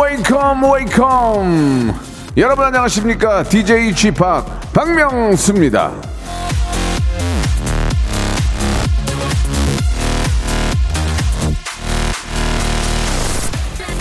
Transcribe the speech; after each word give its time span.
Welcome 0.00 0.72
welcome 0.72 1.94
여러분 2.36 2.64
안녕하십니까? 2.64 3.42
DJ 3.42 3.94
g 3.94 4.10
p 4.10 4.20
박명수입니다. 4.72 5.90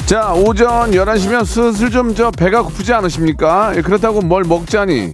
자 0.06 0.34
오전 0.34 0.92
11시면 0.92 1.46
슬슬 1.46 1.92
좀 1.92 2.16
저 2.16 2.32
배가 2.32 2.64
고프지 2.64 2.94
않으십니까? 2.94 3.74
예, 3.76 3.82
그렇다고 3.82 4.22
뭘 4.22 4.44
먹자니? 4.44 5.14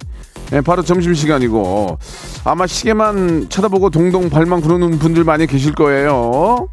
예, 0.54 0.62
바로 0.62 0.82
점심시간이고. 0.84 1.98
아마 2.46 2.68
시계만 2.68 3.48
쳐다보고 3.50 3.90
동동 3.90 4.30
발만 4.30 4.62
구르는 4.62 5.00
분들 5.00 5.24
많이 5.24 5.48
계실 5.48 5.74
거예요 5.74 6.68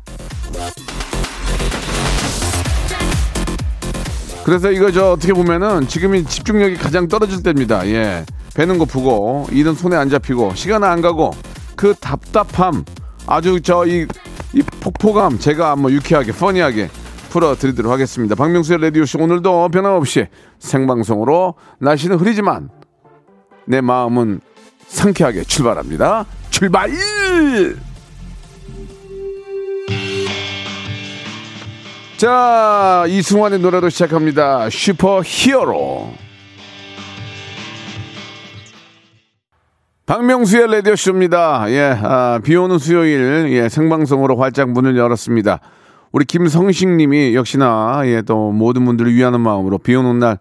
그래서 4.44 4.70
이거 4.70 4.90
저 4.90 5.12
어떻게 5.12 5.32
보면은 5.32 5.86
지금이 5.86 6.24
집중력이 6.24 6.76
가장 6.76 7.08
떨어질 7.08 7.42
때입니다. 7.42 7.86
예. 7.88 8.24
배는 8.54 8.78
고프고 8.78 9.46
일은 9.50 9.74
손에 9.74 9.96
안 9.96 10.10
잡히고 10.10 10.54
시간은 10.54 10.86
안 10.86 11.00
가고 11.00 11.30
그 11.76 11.94
답답함 12.00 12.84
아주 13.26 13.60
저이 13.60 14.06
이 14.52 14.62
폭포감 14.80 15.38
제가 15.38 15.76
뭐 15.76 15.90
유쾌하게 15.90 16.32
퍼니하게 16.32 16.90
풀어드리도록 17.30 17.90
하겠습니다. 17.90 18.34
박명수의 18.34 18.80
라디오쇼 18.82 19.18
오늘도 19.20 19.70
변함없이 19.70 20.26
생방송으로 20.58 21.54
날씨는 21.78 22.18
흐리지만 22.18 22.68
내 23.66 23.80
마음은 23.80 24.40
상쾌하게 24.88 25.44
출발합니다. 25.44 26.26
출발! 26.50 26.90
자, 32.22 33.04
이승환의 33.08 33.58
노래로 33.58 33.88
시작합니다. 33.88 34.70
슈퍼 34.70 35.22
히어로. 35.24 36.12
박명수의 40.06 40.70
라디오쇼입니다. 40.70 41.64
예, 41.70 41.98
아, 42.00 42.38
비 42.44 42.54
오는 42.54 42.78
수요일, 42.78 43.48
예, 43.50 43.68
생방송으로 43.68 44.36
활짝 44.36 44.70
문을 44.70 44.96
열었습니다. 44.96 45.58
우리 46.12 46.24
김성식 46.24 46.90
님이 46.90 47.34
역시나, 47.34 48.02
예, 48.04 48.22
또 48.22 48.52
모든 48.52 48.84
분들을 48.84 49.12
위하는 49.12 49.40
마음으로 49.40 49.78
비 49.78 49.96
오는 49.96 50.20
날, 50.20 50.38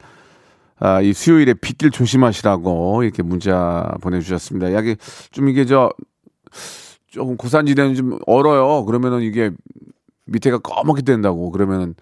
아, 0.79 1.01
이 1.01 1.13
수요일에 1.13 1.55
빗길 1.55 1.89
조심하시라고 1.89 3.01
이렇게 3.01 3.23
문자 3.23 3.91
보내주셨습니다. 4.01 4.75
여기 4.75 4.97
좀 5.31 5.49
이게 5.49 5.65
저, 5.65 5.89
조금 7.07 7.37
고산지대는 7.37 7.95
좀 7.95 8.19
얼어요. 8.27 8.85
그러면은 8.85 9.23
이게 9.23 9.49
밑에가 10.25 10.59
검게 10.59 11.01
된다고 11.01 11.51
그러면은 11.51 11.95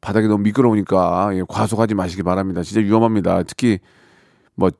바닥이 0.00 0.26
너무 0.26 0.42
미끄러우니까 0.42 1.30
예, 1.34 1.42
과속하지 1.48 1.94
마시기 1.94 2.22
바랍니다. 2.22 2.62
진짜 2.62 2.80
위험합니다. 2.80 3.42
특히 3.44 3.78
뭐 4.54 4.70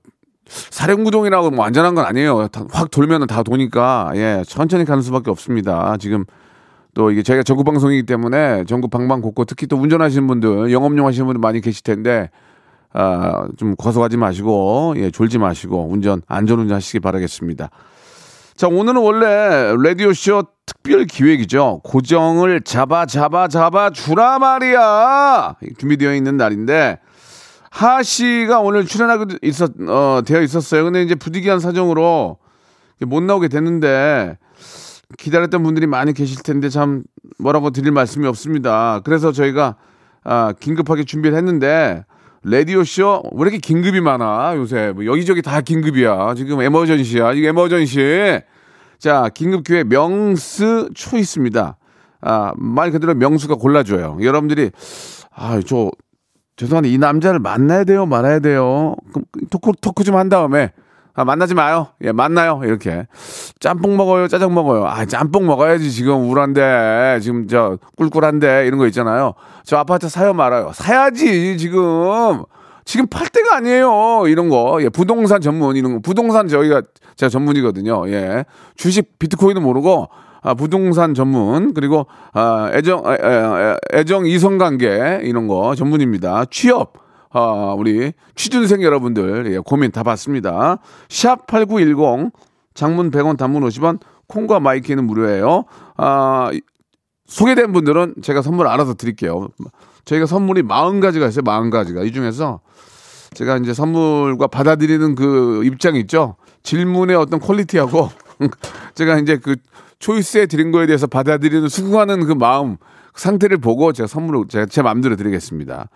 사령구동이라고 0.47 1.51
뭐 1.51 1.65
안전한 1.65 1.95
건 1.95 2.05
아니에요. 2.05 2.49
다- 2.49 2.65
확 2.71 2.91
돌면은 2.91 3.27
다 3.27 3.43
도니까 3.43 4.13
예 4.17 4.43
천천히 4.47 4.85
가는 4.85 5.03
수밖에 5.03 5.31
없습니다. 5.31 5.97
지금 5.99 6.25
또 6.95 7.11
이게 7.11 7.23
저희가 7.23 7.43
전국 7.43 7.65
방송이기 7.65 8.05
때문에 8.05 8.65
전국 8.65 8.91
방방곡곡 8.91 9.47
특히 9.47 9.67
또 9.67 9.77
운전하시는 9.77 10.27
분들 10.27 10.73
영업용 10.73 11.07
하시는 11.07 11.25
분들 11.27 11.39
많이 11.41 11.61
계실 11.61 11.83
텐데 11.85 12.31
아좀 12.93 13.77
과속하지 13.79 14.17
마시고 14.17 14.95
예 14.97 15.11
졸지 15.11 15.39
마시고 15.39 15.89
운전 15.89 16.21
안전 16.27 16.59
운전하시기 16.61 17.01
바라겠습니다. 17.01 17.71
자, 18.57 18.69
오늘은 18.69 19.01
원래 19.01 19.75
라디오쇼 19.83 20.45
특별 20.67 21.05
기획이죠. 21.05 21.81
고정을 21.85 22.63
잡아, 22.63 23.07
잡아, 23.07 23.49
잡아 23.49 23.91
주라 23.91 24.39
말이야. 24.39 25.57
준비되어 25.79 26.15
있는 26.15 26.37
날인데, 26.37 26.99
하 27.71 28.03
씨가 28.03 28.61
오늘 28.61 28.85
출연하게 28.85 29.39
있었, 29.43 29.73
어, 29.89 30.23
되어 30.25 30.43
있었어요. 30.43 30.85
근데 30.85 31.03
이제 31.03 31.15
부득이한 31.15 31.61
사정으로 31.61 32.39
못 33.07 33.23
나오게 33.23 33.49
됐는데, 33.49 34.37
기다렸던 35.19 35.63
분들이 35.63 35.87
많이 35.87 36.13
계실 36.13 36.43
텐데 36.43 36.69
참 36.69 37.03
뭐라고 37.39 37.71
드릴 37.71 37.93
말씀이 37.93 38.27
없습니다. 38.27 39.01
그래서 39.05 39.33
저희가 39.33 39.77
아, 40.25 40.53
긴급하게 40.59 41.05
준비를 41.05 41.37
했는데 41.37 42.05
라디오쇼? 42.45 43.23
왜 43.35 43.43
이렇게 43.43 43.59
긴급이 43.59 44.01
많아? 44.01 44.55
요새. 44.57 44.93
뭐 44.95 45.07
여기저기 45.07 45.43
다 45.43 45.61
긴급이야. 45.61 46.35
지금 46.35 46.61
에머전시야. 46.61 47.33
이게 47.35 47.49
에머전시. 47.49 48.41
자 48.99 49.29
긴급 49.35 49.65
기회 49.65 49.85
명스 49.85 50.89
초이스입니다. 50.95 51.77
아말 52.21 52.91
그대로 52.91 53.15
명수가 53.15 53.57
골라줘요. 53.57 54.19
여러분들이 54.23 54.71
아 55.35 55.61
저 55.65 55.91
죄송한데 56.57 56.89
이 56.91 56.99
남자를 56.99 57.39
만나야 57.41 57.85
돼요? 57.85 58.07
말아야 58.07 58.39
돼요? 58.41 58.95
그럼 59.13 59.25
토크 59.51 59.73
토크 59.81 60.05
좀 60.05 60.17
한 60.17 60.29
다음에 60.29 60.73
아, 61.15 61.25
만나지 61.25 61.55
마요. 61.55 61.89
예, 62.03 62.13
만나요. 62.13 62.63
이렇게. 62.65 63.07
짬뽕 63.61 63.97
먹어요. 63.97 64.29
짜장 64.29 64.55
먹어요. 64.55 64.87
아, 64.87 65.05
짬뽕 65.05 65.47
먹어야지. 65.47 65.91
지금 65.91 66.15
우울한데. 66.23 67.19
지금 67.21 67.47
저 67.49 67.79
꿀꿀한데. 67.97 68.67
이런 68.67 68.79
거 68.79 68.87
있잖아요. 68.87 69.35
저 69.65 69.77
아파트 69.77 70.09
사요 70.09 70.33
말아요. 70.33 70.71
사야지. 70.73 71.59
지금. 71.59 72.45
지금 72.85 73.07
팔 73.09 73.29
때가 73.29 73.57
아니에요. 73.57 74.25
이런 74.27 74.49
거. 74.49 74.79
예, 74.81 74.89
부동산 74.89 75.41
전문 75.41 75.77
이런 75.77 75.95
거. 75.95 75.99
부동산 76.01 76.49
저희가 76.49 76.83
제가 77.17 77.29
전문이거든요. 77.29 78.09
예. 78.09 78.45
주식 78.77 79.19
비트코인은 79.19 79.63
모르고 79.63 80.09
아, 80.41 80.55
부동산 80.55 81.15
전문 81.15 81.73
그리고 81.75 82.07
아, 82.33 82.71
애정 82.73 83.05
애, 83.07 83.13
애, 83.13 83.77
애정 83.99 84.27
이성 84.27 84.59
관계 84.59 85.21
이런 85.23 85.47
거 85.47 85.75
전문입니다. 85.75 86.47
취업 86.51 86.95
아, 87.33 87.75
우리 87.77 88.13
취준생 88.35 88.83
여러분들 88.83 89.53
예, 89.53 89.59
고민 89.59 89.91
다 89.91 90.03
받습니다. 90.03 90.79
샵 91.09 91.47
8910 91.47 92.31
장문 92.75 93.11
100원 93.11 93.37
단문 93.37 93.63
50원 93.63 94.01
콩과 94.29 94.61
마이케이는 94.61 95.05
무료예요. 95.07 95.65
아, 95.97 96.51
이- 96.53 96.61
소개된 97.27 97.73
분들은 97.73 98.17
제가 98.23 98.43
선물 98.43 98.67
알아서 98.67 98.95
드릴게요. 98.95 99.49
저희가 100.05 100.27
선물이 100.27 100.63
40가지가 100.63 101.29
있어요. 101.29 101.43
40가지가. 101.43 102.07
이 102.07 102.13
중에서 102.13 102.61
제가 103.35 103.57
이제 103.59 103.73
선물과 103.73 104.49
받아들이는 104.49 105.15
그 105.15 105.63
입장 105.65 105.97
있죠. 105.97 106.37
질문의 106.63 107.17
어떤 107.17 107.41
퀄리티하고 107.41 108.11
제가 108.95 109.19
이제 109.19 109.39
그 109.39 109.57
초이스에 110.01 110.47
드린 110.47 110.73
거에 110.73 110.87
대해서 110.87 111.07
받아들이는 111.07 111.69
수긍하는 111.69 112.27
그 112.27 112.33
마음 112.33 112.77
그 113.13 113.21
상태를 113.21 113.59
보고 113.59 113.93
제가 113.93 114.07
선물을 114.07 114.49
제가 114.49 114.67
제 114.67 114.83
마음대로 114.83 115.17
드리겠습니다. 115.17 115.89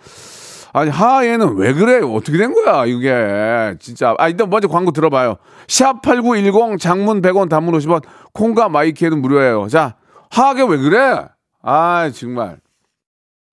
아니 0.73 0.91
하얘는 0.91 1.57
왜 1.57 1.73
그래? 1.73 2.01
어떻게 2.03 2.39
된 2.39 2.53
거야 2.53 2.85
이게 2.87 3.75
진짜. 3.79 4.15
아 4.19 4.29
일단 4.29 4.51
먼저 4.51 4.69
광고 4.69 4.91
들어봐요. 4.91 5.37
샵 5.69 6.03
#8910 6.03 6.79
장문 6.79 7.23
100원, 7.23 7.49
단문 7.49 7.75
50원, 7.79 8.03
콩과 8.33 8.69
마이키에는 8.69 9.21
무료예요. 9.21 9.69
자 9.69 9.95
하하게 10.31 10.63
왜 10.65 10.77
그래? 10.79 11.25
아 11.63 12.11
정말. 12.15 12.59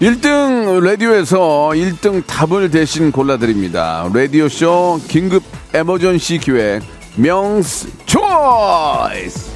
일등 0.00 0.80
라디오에서 0.82 1.74
일등 1.74 2.22
답을 2.22 2.70
대신 2.70 3.12
골라드립니다. 3.12 4.08
라디오쇼 4.12 5.00
긴급 5.08 5.42
emergency 5.74 6.38
기획 6.38 6.82
명's 7.16 7.88
choice! 8.06 9.50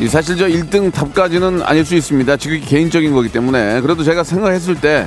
이 0.00 0.06
사실 0.06 0.36
저 0.38 0.46
1등 0.46 0.92
답까지는 0.92 1.60
아닐 1.62 1.84
수 1.84 1.94
있습니다. 1.96 2.36
지금 2.36 2.60
개인적인 2.64 3.12
거기 3.12 3.28
때문에 3.30 3.80
그래도 3.82 4.02
제가 4.04 4.22
생각했을 4.24 4.80
때 4.80 5.06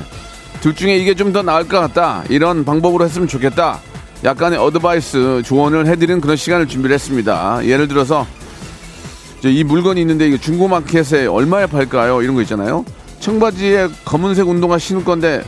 둘 0.60 0.76
중에 0.76 0.96
이게 0.96 1.14
좀 1.14 1.32
더 1.32 1.42
나을 1.42 1.66
것 1.66 1.80
같다. 1.80 2.22
이런 2.28 2.64
방법으로 2.64 3.04
했으면 3.04 3.26
좋겠다. 3.26 3.80
약간의 4.22 4.60
advice 4.60 5.42
조언을 5.44 5.86
해드리는 5.88 6.20
그런 6.20 6.36
시간을 6.36 6.68
준비를 6.68 6.94
했습니다. 6.94 7.58
예를 7.64 7.88
들어서 7.88 8.28
이 9.50 9.64
물건이 9.64 10.00
있는데 10.00 10.28
이게 10.28 10.38
중고마켓에 10.38 11.26
얼마에 11.26 11.66
팔까요? 11.66 12.22
이런 12.22 12.34
거 12.34 12.42
있잖아요. 12.42 12.84
청바지에 13.20 13.88
검은색 14.04 14.48
운동화 14.48 14.78
신을 14.78 15.04
건데 15.04 15.42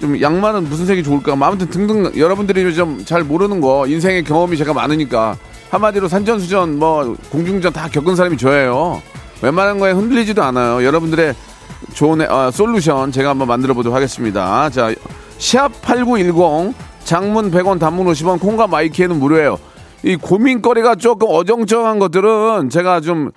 좀 0.00 0.20
양말은 0.20 0.68
무슨 0.68 0.86
색이 0.86 1.02
좋을까? 1.02 1.34
뭐 1.36 1.48
아무튼 1.48 1.68
등등 1.68 2.12
여러분들이 2.16 2.74
좀 2.74 3.04
잘 3.04 3.24
모르는 3.24 3.60
거 3.60 3.86
인생의 3.86 4.24
경험이 4.24 4.56
제가 4.56 4.72
많으니까 4.72 5.36
한마디로 5.70 6.08
산전수전 6.08 6.78
뭐 6.78 7.16
공중전 7.30 7.72
다 7.72 7.88
겪은 7.88 8.16
사람이 8.16 8.36
저예요. 8.38 9.02
웬만한 9.42 9.78
거에 9.78 9.92
흔들리지도 9.92 10.42
않아요. 10.42 10.84
여러분들의 10.84 11.34
좋은 11.94 12.20
아, 12.22 12.50
솔루션 12.50 13.12
제가 13.12 13.30
한번 13.30 13.48
만들어 13.48 13.74
보도록 13.74 13.94
하겠습니다. 13.94 14.68
자, 14.70 14.92
샵8910 15.38 16.74
장문 17.04 17.50
100원 17.50 17.78
단문 17.78 18.06
50원 18.06 18.40
콩과 18.40 18.66
마이키에는 18.66 19.18
무료예요. 19.18 19.58
이 20.04 20.16
고민거리가 20.16 20.94
조금 20.96 21.28
어정쩡한 21.30 21.98
것들은 21.98 22.68
제가 22.70 23.00
좀 23.00 23.30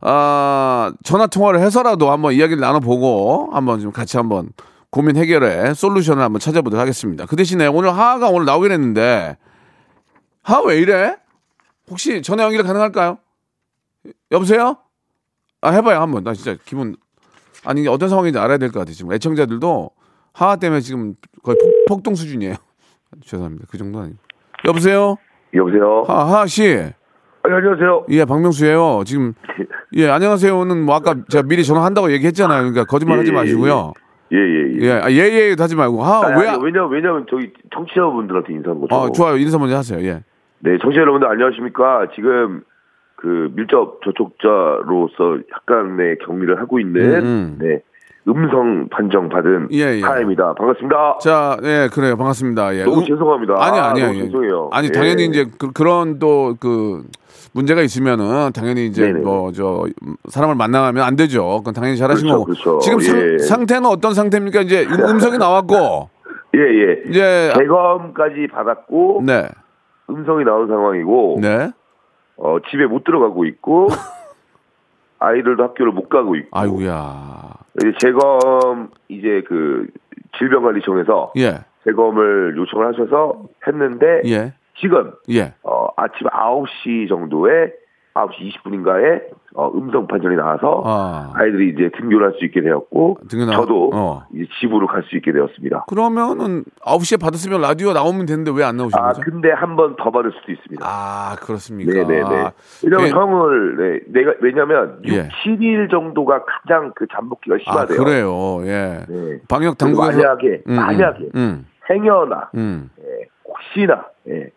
아, 0.00 0.92
전화 1.04 1.26
통화를 1.26 1.60
해서라도 1.60 2.10
한번 2.10 2.32
이야기를 2.32 2.60
나눠보고 2.60 3.50
한번 3.52 3.80
좀 3.80 3.92
같이 3.92 4.16
한번 4.16 4.50
고민 4.90 5.16
해결에 5.16 5.74
솔루션을 5.74 6.22
한번 6.22 6.40
찾아보도록 6.40 6.80
하겠습니다. 6.80 7.26
그 7.26 7.36
대신에 7.36 7.66
오늘 7.66 7.90
하하가 7.90 8.28
오늘 8.28 8.44
나오긴 8.46 8.72
했는데 8.72 9.36
하하 10.42 10.62
왜 10.62 10.78
이래? 10.78 11.16
혹시 11.90 12.22
전화 12.22 12.44
연결 12.44 12.62
가능할까요? 12.64 13.18
여보세요? 14.32 14.76
아 15.60 15.70
해봐요 15.70 16.00
한번 16.00 16.24
나 16.24 16.32
진짜 16.32 16.56
기분 16.64 16.96
아니 17.64 17.86
어떤 17.86 18.08
상황인지 18.08 18.38
알아야 18.38 18.56
될 18.56 18.70
것 18.70 18.78
같아요 18.78 18.94
지금 18.94 19.12
애청자들도 19.12 19.90
하하 20.32 20.56
때문에 20.56 20.80
지금 20.80 21.14
거의 21.42 21.56
폭, 21.86 22.02
동 22.02 22.14
수준이에요 22.14 22.54
죄송합니다 23.26 23.66
그 23.68 23.76
정도는 23.76 24.06
아니고 24.06 24.18
여보세요 24.64 25.16
여보세요. 25.54 26.04
하, 26.06 26.24
하하 26.26 26.46
씨 26.46 26.76
아, 27.42 27.48
안녕하세요. 27.56 28.06
예, 28.10 28.24
박명수예요. 28.24 29.02
지금 29.04 29.34
예, 29.96 30.08
안녕하세요는 30.08 30.84
뭐 30.84 30.94
아까 30.94 31.16
제가 31.28 31.46
미리 31.48 31.64
전화한다고 31.64 32.12
얘기했잖아요. 32.12 32.58
그러니까 32.60 32.84
거짓말하지 32.84 33.30
예, 33.30 33.32
예, 33.32 33.36
마시고요. 33.36 33.92
예, 34.32 34.36
예, 34.36 34.40
예. 34.40 34.86
예, 34.86 34.92
아, 34.92 35.10
예, 35.10 35.16
예, 35.16 35.56
하지 35.58 35.74
말고. 35.74 36.02
하, 36.02 36.26
아니, 36.26 36.40
왜? 36.40 36.48
아니, 36.48 36.62
왜냐면, 36.62 36.90
왜냐면 36.90 37.26
저기 37.28 37.52
청취자분들한테 37.74 38.52
인사하는 38.52 38.80
거죠. 38.82 38.94
어, 38.94 39.10
좋아요. 39.10 39.36
인사 39.36 39.58
먼저 39.58 39.76
하세요. 39.76 39.98
예. 40.06 40.22
네, 40.60 40.78
청취자 40.78 41.00
여러분들 41.00 41.26
안녕하십니까. 41.26 42.08
지금 42.14 42.62
그 43.16 43.50
밀접 43.54 44.00
접촉자로서 44.04 45.38
약간의 45.52 46.18
격리를 46.24 46.60
하고 46.60 46.78
있는 46.78 47.02
음, 47.02 47.24
음. 47.24 47.58
네. 47.60 47.82
음성 48.30 48.88
판정 48.90 49.28
받은 49.28 49.68
예, 49.72 49.96
예. 49.98 50.00
하입니다. 50.02 50.54
반갑습니다. 50.54 51.18
자, 51.20 51.56
예, 51.64 51.88
그래요. 51.92 52.16
반갑습니다. 52.16 52.74
예. 52.76 52.84
너무 52.84 53.00
음, 53.00 53.04
죄송합니다. 53.06 53.54
아니, 53.58 53.78
아, 53.78 53.86
아니요. 53.90 54.06
예. 54.14 54.22
죄송해요. 54.24 54.68
아니, 54.72 54.86
예. 54.88 54.92
당연히 54.92 55.24
이제 55.26 55.46
그, 55.58 55.82
런 55.82 56.18
또 56.18 56.54
그 56.60 57.02
문제가 57.52 57.80
있으면은 57.82 58.52
당연히 58.52 58.86
이제. 58.86 59.12
뭐 59.12 59.50
저 59.52 59.84
사람을 60.28 60.54
만나면 60.54 61.02
안 61.02 61.16
되죠. 61.16 61.58
그건 61.58 61.74
당연히 61.74 61.96
잘하신 61.96 62.28
그렇죠, 62.28 62.38
거고. 62.38 62.44
그렇죠. 62.44 62.78
지금 62.78 63.34
예. 63.34 63.38
상, 63.38 63.66
태는 63.66 63.86
어떤 63.86 64.14
상태입니까? 64.14 64.60
이제 64.60 64.84
음- 64.84 64.92
음성이 65.16 65.36
나왔고. 65.38 66.08
예, 66.54 66.60
예. 66.60 67.02
이제 67.10 67.52
대검까지 67.58 68.48
받았고 68.52 69.22
네. 69.26 69.48
음성이 70.08 70.44
나온 70.44 70.66
상황이고 70.68 71.38
네. 71.40 71.70
어, 72.36 72.56
집에 72.70 72.86
못 72.86 73.04
들어가고 73.04 73.44
있고 73.46 73.88
아이들도 75.20 75.62
학교를 75.62 75.92
못 75.92 76.08
가고 76.08 76.34
있고 76.36 76.48
아이고야. 76.58 77.50
이제 77.80 77.92
재검 77.98 78.90
이제 79.08 79.42
그 79.46 79.88
질병관리청에서 80.38 81.32
예. 81.38 81.64
재검을 81.84 82.54
요청을 82.56 82.86
하셔서 82.88 83.44
했는데 83.66 84.22
예. 84.26 84.52
지금 84.78 85.12
예. 85.30 85.54
어, 85.62 85.88
아침 85.96 86.26
9시 86.26 87.08
정도에 87.08 87.72
9시 88.14 88.52
20분인가에 88.52 89.22
어, 89.54 89.68
음성 89.74 90.06
판정이 90.06 90.36
나와서 90.36 90.82
아. 90.86 91.32
아이들이 91.34 91.70
이제 91.70 91.90
등교를 91.98 92.28
할 92.28 92.38
수 92.38 92.44
있게 92.44 92.60
되었고 92.62 93.18
등교 93.28 93.46
나- 93.46 93.52
저도 93.52 93.90
어. 93.92 94.22
이제 94.32 94.46
집으로 94.60 94.86
갈 94.86 95.02
수 95.10 95.16
있게 95.16 95.32
되었습니다. 95.32 95.86
그러면은 95.88 96.64
9시에 96.84 97.20
받았으면 97.20 97.60
라디오 97.60 97.92
나오면 97.92 98.26
되는데 98.26 98.52
왜 98.54 98.62
안 98.64 98.76
나오신 98.76 98.96
아 98.98 99.08
거죠? 99.08 99.22
근데 99.22 99.50
한 99.50 99.74
번 99.76 99.96
더 99.96 100.10
받을 100.10 100.30
수도 100.38 100.52
있습니다. 100.52 100.84
아, 100.86 101.34
그렇습니까? 101.40 101.92
네네네. 101.92 102.50
왜냐면 102.84 103.06
예. 103.06 103.10
형을 103.10 103.76
네, 103.76 104.00
내가 104.20 104.34
왜냐면 104.40 105.00
6, 105.04 105.12
예. 105.14 105.28
7일 105.44 105.90
정도가 105.90 106.44
가장 106.44 106.92
그 106.94 107.06
잠복기가 107.12 107.56
아, 107.56 107.58
심하대요. 107.86 107.98
그래요. 108.04 108.60
예. 108.66 109.04
네. 109.08 109.38
방역 109.48 109.76
당국에서 109.78 110.16
만약에 110.18 110.62
음, 110.68 110.74
만약에 110.76 111.28
음, 111.34 111.66
행여나 111.90 112.50
음. 112.54 112.90
예, 113.00 113.26
혹시나 113.44 114.04
예, 114.28 114.50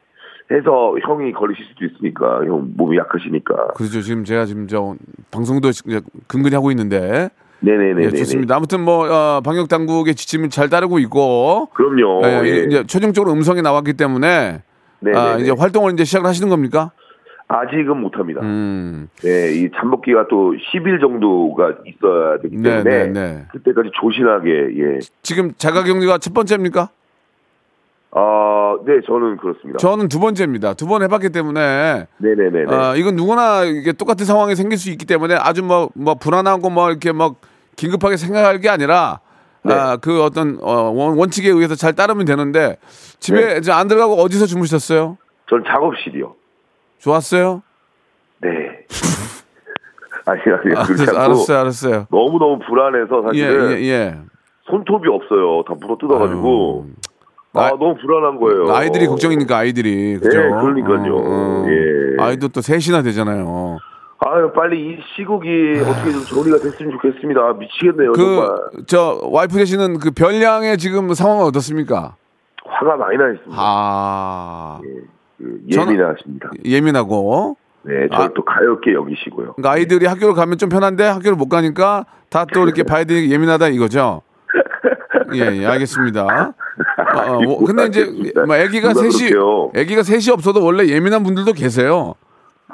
해서 0.51 0.95
형이 1.01 1.31
걸리실 1.31 1.65
수도 1.65 1.85
있으니까 1.85 2.45
형 2.45 2.71
몸이 2.75 2.97
약하시니까 2.97 3.69
그렇죠. 3.75 4.01
지금 4.01 4.23
제가 4.23 4.45
지금 4.45 4.67
저 4.67 4.95
방송도 5.31 5.69
이제 5.69 6.01
근근히 6.27 6.53
하고 6.55 6.69
있는데 6.71 7.29
네네네 7.61 8.05
예, 8.05 8.09
좋습니다. 8.09 8.55
아무튼 8.55 8.81
뭐 8.81 9.09
어, 9.09 9.41
방역 9.41 9.69
당국의 9.69 10.15
지침을 10.15 10.49
잘 10.49 10.69
따르고 10.69 10.99
있고 10.99 11.69
그럼요. 11.73 12.21
예, 12.25 12.41
예. 12.43 12.63
이제 12.65 12.83
최종적으로 12.85 13.31
음성이 13.31 13.61
나왔기 13.61 13.93
때문에 13.93 14.61
네네네. 14.99 15.17
아, 15.17 15.37
이제 15.37 15.51
활동을 15.51 15.93
이제 15.93 16.03
시작을 16.03 16.27
하시는 16.27 16.49
겁니까? 16.49 16.91
아직은 17.47 17.97
못합니다. 17.97 18.41
음. 18.41 19.07
예, 19.25 19.53
이 19.53 19.69
잠복기가 19.75 20.27
또 20.27 20.53
10일 20.53 20.99
정도가 20.99 21.75
있어야 21.85 22.37
되기 22.39 22.57
네, 22.57 22.83
때문에 22.83 23.05
네, 23.05 23.11
네. 23.11 23.45
그때까지 23.51 23.91
조신하게 23.93 24.49
예. 24.49 24.99
지금 25.21 25.51
자가격리가 25.57 26.17
첫 26.17 26.33
번째입니까? 26.33 26.89
아, 28.15 28.77
네, 28.85 28.99
저는 29.07 29.37
그렇습니다. 29.37 29.79
저는 29.79 30.07
두 30.07 30.19
번째입니다. 30.19 30.73
두 30.75 30.85
번 30.87 31.01
해봤기 31.01 31.29
때문에 31.29 32.05
네네네네. 32.17 32.65
아, 32.75 32.95
이건 32.95 33.15
누구나 33.15 33.63
이게 33.63 33.91
똑같은 33.91 34.25
상황이 34.25 34.55
생길 34.55 34.77
수 34.77 34.91
있기 34.91 35.05
때문에 35.05 35.35
아주 35.35 35.63
뭐, 35.63 35.89
뭐 35.95 36.13
불안하고 36.15 36.69
뭐 36.69 36.89
이렇게 36.91 37.11
막 37.11 37.35
긴급하게 37.75 38.17
생각할 38.17 38.59
게 38.59 38.69
아니라 38.69 39.19
네. 39.63 39.73
아, 39.73 39.97
그 39.97 40.21
어떤 40.21 40.59
어, 40.61 40.91
원- 40.91 41.17
원칙에 41.17 41.49
의해서 41.49 41.73
잘 41.75 41.93
따르면 41.93 42.25
되는데 42.25 42.77
집에 43.19 43.53
네. 43.53 43.57
이제 43.57 43.71
안 43.71 43.87
들어가고 43.87 44.13
어디서 44.21 44.45
주무셨어요? 44.45 45.17
저는 45.49 45.63
작업실이요. 45.67 46.35
좋았어요? 46.99 47.63
네. 48.41 48.49
아니, 50.25 50.39
아니, 50.41 50.85
그렇지 50.85 51.03
알았어요, 51.03 51.19
알았어요, 51.19 51.57
알았어요. 51.59 52.07
너무너무 52.11 52.59
불안해서 52.67 53.23
예, 53.33 53.41
사실은 53.45 53.71
예, 53.79 53.83
예. 53.89 54.15
손톱이 54.69 55.07
없어요. 55.09 55.63
다 55.67 55.73
물어 55.79 55.97
뜯어가지고. 55.99 56.85
아, 56.87 57.12
아- 57.53 57.69
너무 57.69 57.95
불안한 57.95 58.39
거예요. 58.39 58.73
아이들이 58.73 59.05
걱정이니까 59.07 59.57
아이들이 59.57 60.17
그죠? 60.17 60.37
예, 60.39 60.49
그러니까요. 60.49 61.65
예. 61.67 62.23
아이도 62.23 62.47
또 62.47 62.61
셋이나 62.61 63.01
되잖아요. 63.03 63.77
아유, 64.25 64.51
빨리 64.55 64.79
이 64.93 64.97
시국이 65.15 65.47
어떻게 65.81 66.11
좀 66.11 66.23
정리가 66.23 66.57
됐으면 66.59 66.93
좋겠습니다. 66.93 67.53
미치겠네요. 67.53 68.11
그 68.13 68.85
저 68.87 69.19
와이프 69.23 69.55
되시는 69.57 69.99
그 69.99 70.11
별량의 70.11 70.77
지금 70.77 71.13
상황은 71.13 71.43
어떻습니까? 71.45 72.15
화가 72.65 72.95
많이 72.95 73.17
나 73.17 73.31
있습니다. 73.31 73.55
아그 73.61 74.83
저는- 75.71 75.87
예민하십니다. 75.89 76.49
예민하고 76.65 77.57
네, 77.83 78.07
저를 78.13 78.25
아. 78.25 78.29
또 78.33 78.43
가볍게 78.45 78.93
여기시고요. 78.93 79.53
그러니까 79.55 79.71
아이들이 79.71 80.05
학교를 80.05 80.33
가면 80.33 80.57
좀 80.57 80.69
편한데 80.69 81.03
학교를 81.05 81.35
못 81.35 81.49
가니까 81.49 82.05
다 82.29 82.45
또 82.53 82.63
이렇게 82.63 82.83
봐야 82.83 83.03
되니 83.03 83.29
예민하다 83.29 83.67
이거죠. 83.69 84.21
예, 85.35 85.61
예 85.61 85.65
알겠습니다. 85.65 86.23
어, 86.25 87.31
어, 87.31 87.41
뭐, 87.41 87.65
근데 87.65 87.85
이제. 87.85 88.33
뭐 88.45 88.55
아기가 88.55 88.93
셋이 88.93 89.29
그렇게요? 89.31 89.71
아기가 89.75 90.03
셋이 90.03 90.31
없어도 90.31 90.63
원래 90.63 90.87
예민한 90.87 91.23
분들도 91.23 91.53
계세요. 91.53 92.15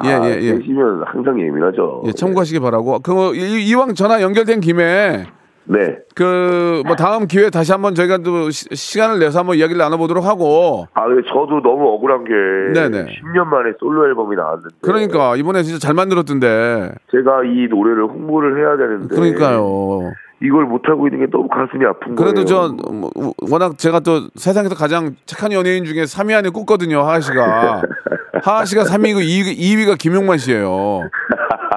예, 0.06 0.10
아, 0.13 0.25
예, 0.30 0.36
예. 0.42 0.58
계시면 0.58 1.04
항상 1.06 1.39
예민하죠. 1.39 2.04
예, 2.06 2.12
참고하시기 2.13 2.60
바라고. 2.62 3.00
그 3.00 3.36
이- 3.36 3.68
이왕 3.70 3.96
전화 3.96 4.22
연결된 4.22 4.62
김에 4.62 5.25
네. 5.66 5.98
그 6.16 6.82
뭐 6.86 6.96
다음 6.96 7.28
기회에 7.28 7.50
다시 7.51 7.72
한번 7.74 7.94
저희가 7.94 8.20
또 8.20 8.50
시, 8.50 8.66
시간을 8.74 9.20
내서 9.20 9.39
한번 9.39 9.58
이야기를 9.58 9.78
나눠보도록 9.78 10.25
하고 10.25 10.88
아, 10.94 11.01
저도 11.28 11.62
너무 11.62 11.89
억울한 11.89 12.24
게 12.24 12.80
네네. 12.80 13.06
10년 13.06 13.46
만에 13.46 13.74
솔로 13.80 14.08
앨범이 14.08 14.36
나왔는데 14.36 14.75
그러니까 14.82 15.36
이번에 15.36 15.62
진짜 15.63 15.78
잘 15.80 15.94
만들었던데 15.94 16.92
제가 17.12 17.44
이 17.44 17.68
노래를 17.70 18.06
홍보를 18.06 18.58
해야 18.60 18.78
되는데 18.78 19.13
그러니까요. 19.16 20.12
이걸 20.41 20.65
못 20.65 20.88
하고 20.88 21.08
있는 21.08 21.19
게 21.25 21.29
너무 21.31 21.48
가슴이 21.50 21.86
아픈 21.86 22.15
그래도 22.15 22.46
거예요. 22.46 22.46
저 22.46 22.91
뭐, 22.91 23.10
워낙 23.51 23.77
제가 23.77 24.00
또 24.00 24.29
세상에서 24.36 24.75
가장 24.75 25.15
착한 25.25 25.51
연예인 25.51 25.84
중에 25.86 26.03
3위 26.03 26.34
안에 26.38 26.50
꼽거든요 26.50 27.01
하하 27.01 27.19
씨가 27.19 27.81
하하 28.43 28.65
씨가 28.65 28.84
3위고 28.84 29.17
2위, 29.19 29.58
2위가 29.58 29.98
김용만 29.98 30.38
씨예요. 30.38 31.01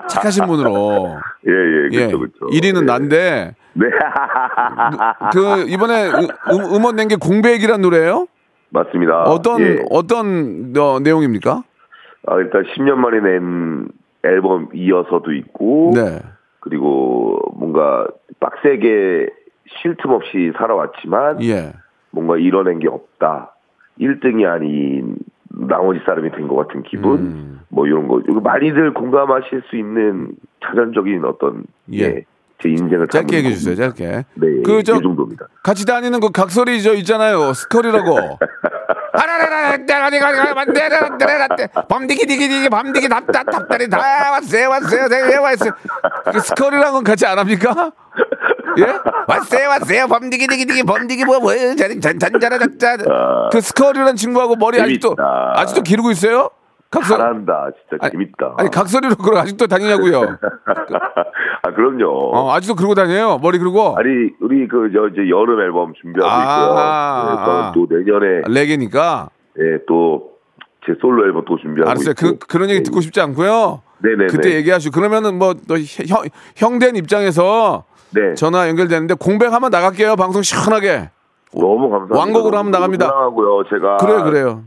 착하신 0.08 0.46
분으로 0.46 1.16
예, 1.48 1.52
예, 1.52 1.88
예 1.92 2.06
그렇죠, 2.06 2.18
그렇죠. 2.18 2.46
1위는 2.46 2.82
예. 2.82 2.84
난데 2.84 3.54
네. 3.74 3.86
그 5.32 5.64
이번에 5.68 6.08
음, 6.08 6.28
음원 6.74 6.96
낸 6.96 7.08
게 7.08 7.16
공백이란 7.16 7.80
노래예요? 7.82 8.26
맞습니다. 8.70 9.22
어떤 9.24 9.60
예. 9.60 9.78
어떤 9.90 10.72
어, 10.78 11.00
내용입니까? 11.00 11.62
아, 12.26 12.36
일단 12.38 12.62
10년 12.62 12.94
만에 12.94 13.20
낸 13.20 13.88
앨범 14.24 14.68
이어서도 14.72 15.32
있고 15.32 15.90
네. 15.94 16.20
그리고 16.62 17.38
뭔가 17.56 18.06
빡세게 18.40 19.28
쉴 19.82 19.96
틈 19.96 20.12
없이 20.12 20.52
살아왔지만 20.56 21.42
예. 21.42 21.72
뭔가 22.10 22.36
이뤄낸 22.38 22.78
게 22.78 22.88
없다. 22.88 23.54
1등이 24.00 24.46
아닌 24.48 25.16
나머지 25.50 26.00
사람이 26.06 26.30
된 26.30 26.46
것 26.48 26.54
같은 26.56 26.82
기분, 26.82 27.18
음. 27.18 27.60
뭐 27.68 27.86
이런 27.86 28.06
거. 28.08 28.20
많이들 28.40 28.94
공감하실 28.94 29.62
수 29.68 29.76
있는 29.76 30.32
자전적인 30.64 31.24
어떤 31.24 31.64
예. 31.92 31.98
예. 31.98 32.24
제 32.62 32.68
인생을 32.68 33.08
짧게 33.08 33.38
얘기해 33.38 33.54
주세요. 33.54 33.74
짧게. 33.74 34.04
네, 34.34 34.46
그, 34.64 34.82
저- 34.84 34.94
이 34.96 35.02
정도입니다. 35.02 35.46
같이 35.62 35.84
다니는 35.84 36.20
그 36.20 36.30
각설이 36.30 36.82
저 36.82 36.94
있잖아요. 36.94 37.52
스컬이라고. 37.54 38.38
밤디기디기디기 41.88 42.68
밤디기 42.68 43.08
답답 43.08 43.44
답답이 43.50 43.88
다 43.88 43.98
왔어요 44.32 44.70
왔어요 44.70 45.08
네 45.08 45.36
왔어요 45.36 45.72
그 46.32 46.40
스컬이랑은 46.40 47.04
같이 47.04 47.26
안 47.26 47.38
합니까? 47.38 47.92
예? 48.78 48.86
왔어요 49.28 49.68
왔어요 49.68 50.06
밤디기디기디기 50.08 50.82
밤디기 50.84 51.24
뭐 51.24 51.40
뭐예요 51.40 51.74
잔잔자라 51.76 52.58
작자 52.58 52.96
그 53.50 53.60
스컬이라는 53.60 54.16
친구하고 54.16 54.56
머리 54.56 54.80
아직도. 54.80 55.16
아직도 55.54 55.82
기르고 55.82 56.10
있어요? 56.10 56.50
각설 56.92 57.16
잘한다. 57.18 57.70
진짜 57.90 58.08
재밌다. 58.10 58.54
아니 58.58 58.70
각설이로 58.70 59.16
그걸 59.16 59.38
아직도 59.38 59.66
다니냐고요? 59.66 60.20
아, 61.64 61.70
그럼요. 61.74 62.30
어 62.36 62.52
아직도 62.52 62.74
그러고 62.76 62.94
다녀요 62.94 63.38
머리 63.42 63.58
그리고 63.58 63.96
아니, 63.98 64.08
우리 64.40 64.68
그, 64.68 64.90
저, 64.94 65.08
이제 65.08 65.28
여름 65.30 65.60
앨범 65.60 65.92
준비하고 66.00 66.30
아, 66.30 66.42
있고요. 66.42 66.78
아. 66.78 67.72
또 67.74 67.86
내년에, 67.88 68.42
레게니까 68.46 69.28
예, 69.58 69.78
또, 69.88 70.32
제 70.86 70.92
솔로 71.00 71.24
앨범 71.26 71.44
또 71.46 71.56
준비하고 71.58 71.90
알았어요. 71.90 72.14
그 72.16 72.26
있고. 72.28 72.46
그런 72.48 72.68
얘기 72.70 72.80
네. 72.80 72.82
듣고 72.84 73.00
싶지 73.00 73.20
않고요. 73.20 73.82
네네네. 74.02 74.26
그때 74.26 74.54
얘기하시고 74.56 74.92
그러면은 74.94 75.38
뭐 75.38 75.54
또 75.54 75.76
형 76.08 76.24
형된 76.56 76.96
입장에서 76.96 77.84
네. 78.14 78.34
전화 78.34 78.68
연결되는데 78.68 79.14
공백 79.14 79.52
한번 79.52 79.70
나갈게요. 79.70 80.16
방송 80.16 80.42
시원하게. 80.42 81.10
너무 81.54 81.88
감사합니다. 81.90 82.18
왕곡으로 82.18 82.58
한번 82.58 82.70
나갑니다. 82.72 83.06
사랑하고요. 83.06 83.64
제가. 83.70 83.96
그래요, 83.98 84.24
그래요. 84.24 84.62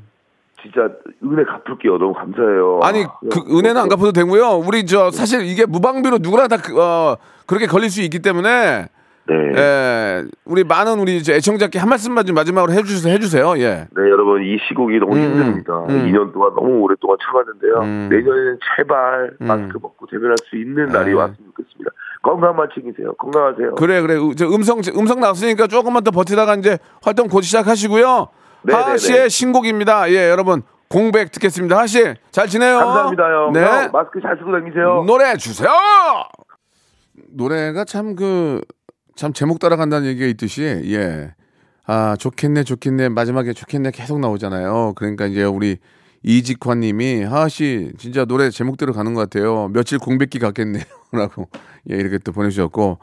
진짜 0.65 0.89
은혜 1.23 1.43
갚을게요. 1.43 1.97
너무 1.97 2.13
감사해요. 2.13 2.79
아니 2.83 3.03
아, 3.03 3.13
그 3.31 3.39
은혜는 3.49 3.77
안 3.81 3.87
뭐- 3.87 3.95
갚아도 3.97 4.11
되고요. 4.11 4.63
우리 4.65 4.85
저 4.85 5.11
사실 5.11 5.45
이게 5.45 5.65
무방비로 5.65 6.17
누구나 6.21 6.47
다 6.47 6.57
그, 6.57 6.79
어, 6.81 7.17
그렇게 7.45 7.67
걸릴 7.67 7.89
수 7.89 8.01
있기 8.01 8.19
때문에 8.19 8.87
네. 9.27 9.35
예, 9.55 10.23
우리 10.45 10.63
많은 10.63 10.99
우리 10.99 11.17
이제 11.17 11.33
애청자께 11.33 11.79
한 11.79 11.89
말씀만 11.89 12.25
좀 12.25 12.35
마지막으로 12.35 12.71
해주세요. 12.73 13.13
해주세요. 13.13 13.57
예. 13.57 13.87
네, 13.95 14.01
여러분 14.01 14.43
이 14.43 14.57
시국이 14.67 14.99
너무 14.99 15.15
음, 15.15 15.21
힘듭니다. 15.21 15.73
음. 15.89 16.11
2년 16.11 16.31
동안 16.33 16.53
너무 16.55 16.81
오랫동안 16.81 17.17
참았는데요. 17.25 17.73
음. 17.81 18.07
내년에는 18.11 18.59
제발 18.77 19.31
음. 19.41 19.47
마스크 19.47 19.79
벗고 19.79 20.05
대면할 20.07 20.35
수 20.45 20.55
있는 20.55 20.87
날이 20.87 21.11
네. 21.11 21.13
왔으면 21.13 21.37
좋겠습니다. 21.55 21.91
건강만 22.21 22.69
챙기세요. 22.73 23.13
건강하세요. 23.13 23.75
그래 23.75 24.01
그래 24.01 24.15
저 24.35 24.45
음성 24.47 24.79
음성 24.95 25.19
나왔으니까 25.19 25.67
조금만 25.67 26.03
더 26.03 26.11
버티다가 26.11 26.55
이제 26.55 26.77
활동 27.03 27.27
곧 27.27 27.41
시작하시고요. 27.41 28.27
네네네. 28.65 28.83
하하 28.83 28.97
씨의 28.97 29.29
신곡입니다. 29.29 30.09
예, 30.11 30.29
여러분 30.29 30.63
공백 30.87 31.31
듣겠습니다. 31.31 31.75
하하 31.75 31.87
씨잘 31.87 32.47
지내요. 32.47 32.77
감사합니다, 32.79 33.23
형. 33.23 33.53
네. 33.53 33.61
형, 33.61 33.91
마스크 33.91 34.21
잘 34.21 34.37
쓰고 34.37 34.51
다니세요. 34.51 35.03
노래 35.05 35.35
주세요. 35.37 35.69
노래가 37.29 37.85
참그 37.85 38.61
참 39.15 39.33
제목 39.33 39.59
따라간다는 39.59 40.07
얘기가 40.07 40.25
있듯이 40.27 40.63
예. 40.85 41.33
아, 41.87 42.15
좋겠네, 42.17 42.63
좋겠네. 42.63 43.09
마지막에 43.09 43.53
좋겠네 43.53 43.91
계속 43.91 44.19
나오잖아요. 44.19 44.93
그러니까 44.95 45.27
이제 45.27 45.43
우리 45.43 45.77
이직환 46.23 46.79
님이 46.79 47.21
하하 47.23 47.47
씨 47.47 47.91
진짜 47.99 48.25
노래 48.25 48.49
제목대로 48.49 48.93
가는 48.93 49.13
것 49.13 49.21
같아요. 49.21 49.69
며칠 49.69 49.99
공백기 49.99 50.39
같겠네요. 50.39 50.83
라고 51.13 51.47
예, 51.91 51.95
이렇게 51.95 52.17
또 52.17 52.31
보내주셨고. 52.31 52.97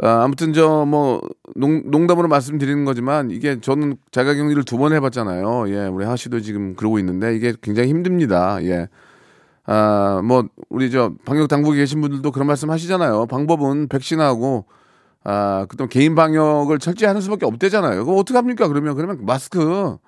아, 0.00 0.22
아무튼 0.22 0.52
저 0.52 0.84
뭐 0.86 1.20
농담으로 1.56 2.28
말씀드리는 2.28 2.84
거지만 2.84 3.30
이게 3.30 3.60
저는 3.60 3.96
자가 4.12 4.34
격리를 4.34 4.62
두 4.64 4.78
번 4.78 4.92
해봤잖아요. 4.92 5.68
예, 5.70 5.86
우리 5.86 6.04
하하 6.04 6.14
씨도 6.16 6.40
지금 6.40 6.74
그러고 6.76 6.98
있는데 7.00 7.34
이게 7.34 7.52
굉장히 7.60 7.88
힘듭니다. 7.88 8.58
예. 8.62 8.88
아, 9.66 10.22
뭐, 10.24 10.44
우리 10.70 10.90
저 10.90 11.12
방역 11.26 11.48
당국에 11.48 11.78
계신 11.78 12.00
분들도 12.00 12.30
그런 12.32 12.46
말씀 12.46 12.70
하시잖아요. 12.70 13.26
방법은 13.26 13.88
백신하고, 13.88 14.64
아, 15.24 15.66
그다음 15.68 15.88
개인 15.90 16.14
방역을 16.14 16.78
철저히 16.78 17.06
하는 17.08 17.20
수밖에 17.20 17.44
없대잖아요. 17.44 18.04
그거 18.06 18.16
어떻게 18.16 18.38
합니까? 18.38 18.66
그러면, 18.68 18.94
그러면 18.94 19.18
마스크 19.26 19.98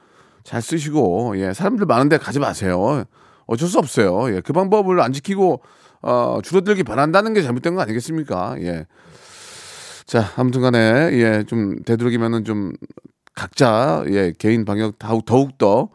잘 0.45 0.63
쓰시고, 0.63 1.35
예, 1.39 1.53
사람들 1.53 1.85
많은데 1.85 2.17
가지 2.17 2.39
마세요. 2.39 3.05
어쩔 3.47 3.69
수 3.69 3.79
없어요. 3.79 4.35
예, 4.35 4.41
그 4.41 4.55
방법을 4.55 5.01
안 5.03 5.13
지키고, 5.13 5.61
어, 6.01 6.39
줄어들기 6.43 6.83
바란다는 6.85 7.35
게 7.35 7.43
잘못된 7.43 7.75
거 7.75 7.83
아니겠습니까? 7.83 8.55
예. 8.63 8.87
자, 10.11 10.25
아무튼 10.37 10.61
간에, 10.61 10.79
예, 11.13 11.45
좀 11.47 11.85
되도록이면은 11.85 12.43
좀 12.43 12.73
각자, 13.37 14.03
예, 14.09 14.33
개인 14.37 14.65
방역 14.65 14.99
더욱, 14.99 15.25
더욱더 15.25 15.89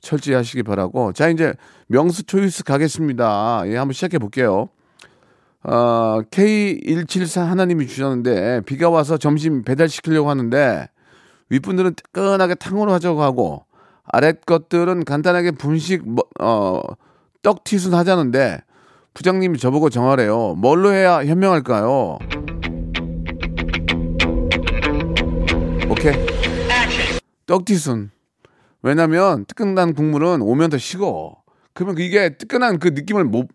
철저히 0.00 0.34
하시기 0.34 0.64
바라고. 0.64 1.12
자, 1.12 1.28
이제 1.28 1.54
명수 1.86 2.24
초이스 2.24 2.64
가겠습니다. 2.64 3.62
예, 3.66 3.76
한번 3.76 3.92
시작해 3.92 4.18
볼게요. 4.18 4.70
어, 5.62 6.20
K174 6.32 7.46
하나님이 7.46 7.86
주셨는데 7.86 8.62
비가 8.66 8.90
와서 8.90 9.16
점심 9.18 9.62
배달시키려고 9.62 10.28
하는데 10.28 10.88
윗분들은 11.50 11.94
뜨끈하게 11.94 12.56
탕후루 12.56 12.92
하자고 12.92 13.22
하고 13.22 13.66
아랫 14.02 14.40
것들은 14.46 15.04
간단하게 15.04 15.52
분식 15.52 16.08
뭐, 16.08 16.24
어, 16.40 16.80
떡튀순 17.42 17.94
하자는데 17.94 18.62
부장님이 19.14 19.58
저보고 19.58 19.90
정하래요. 19.90 20.56
뭘로 20.56 20.92
해야 20.92 21.24
현명할까요? 21.24 22.18
오케이. 25.90 26.12
떡튀순. 27.46 28.12
왜냐면 28.82 29.44
뜨끈한 29.46 29.94
국물은 29.94 30.40
오면 30.40 30.70
더 30.70 30.78
식어. 30.78 31.42
그러면 31.74 31.98
이게 31.98 32.36
뜨끈한 32.36 32.78
그 32.78 32.88
느낌을 32.88 33.24
못, 33.24 33.48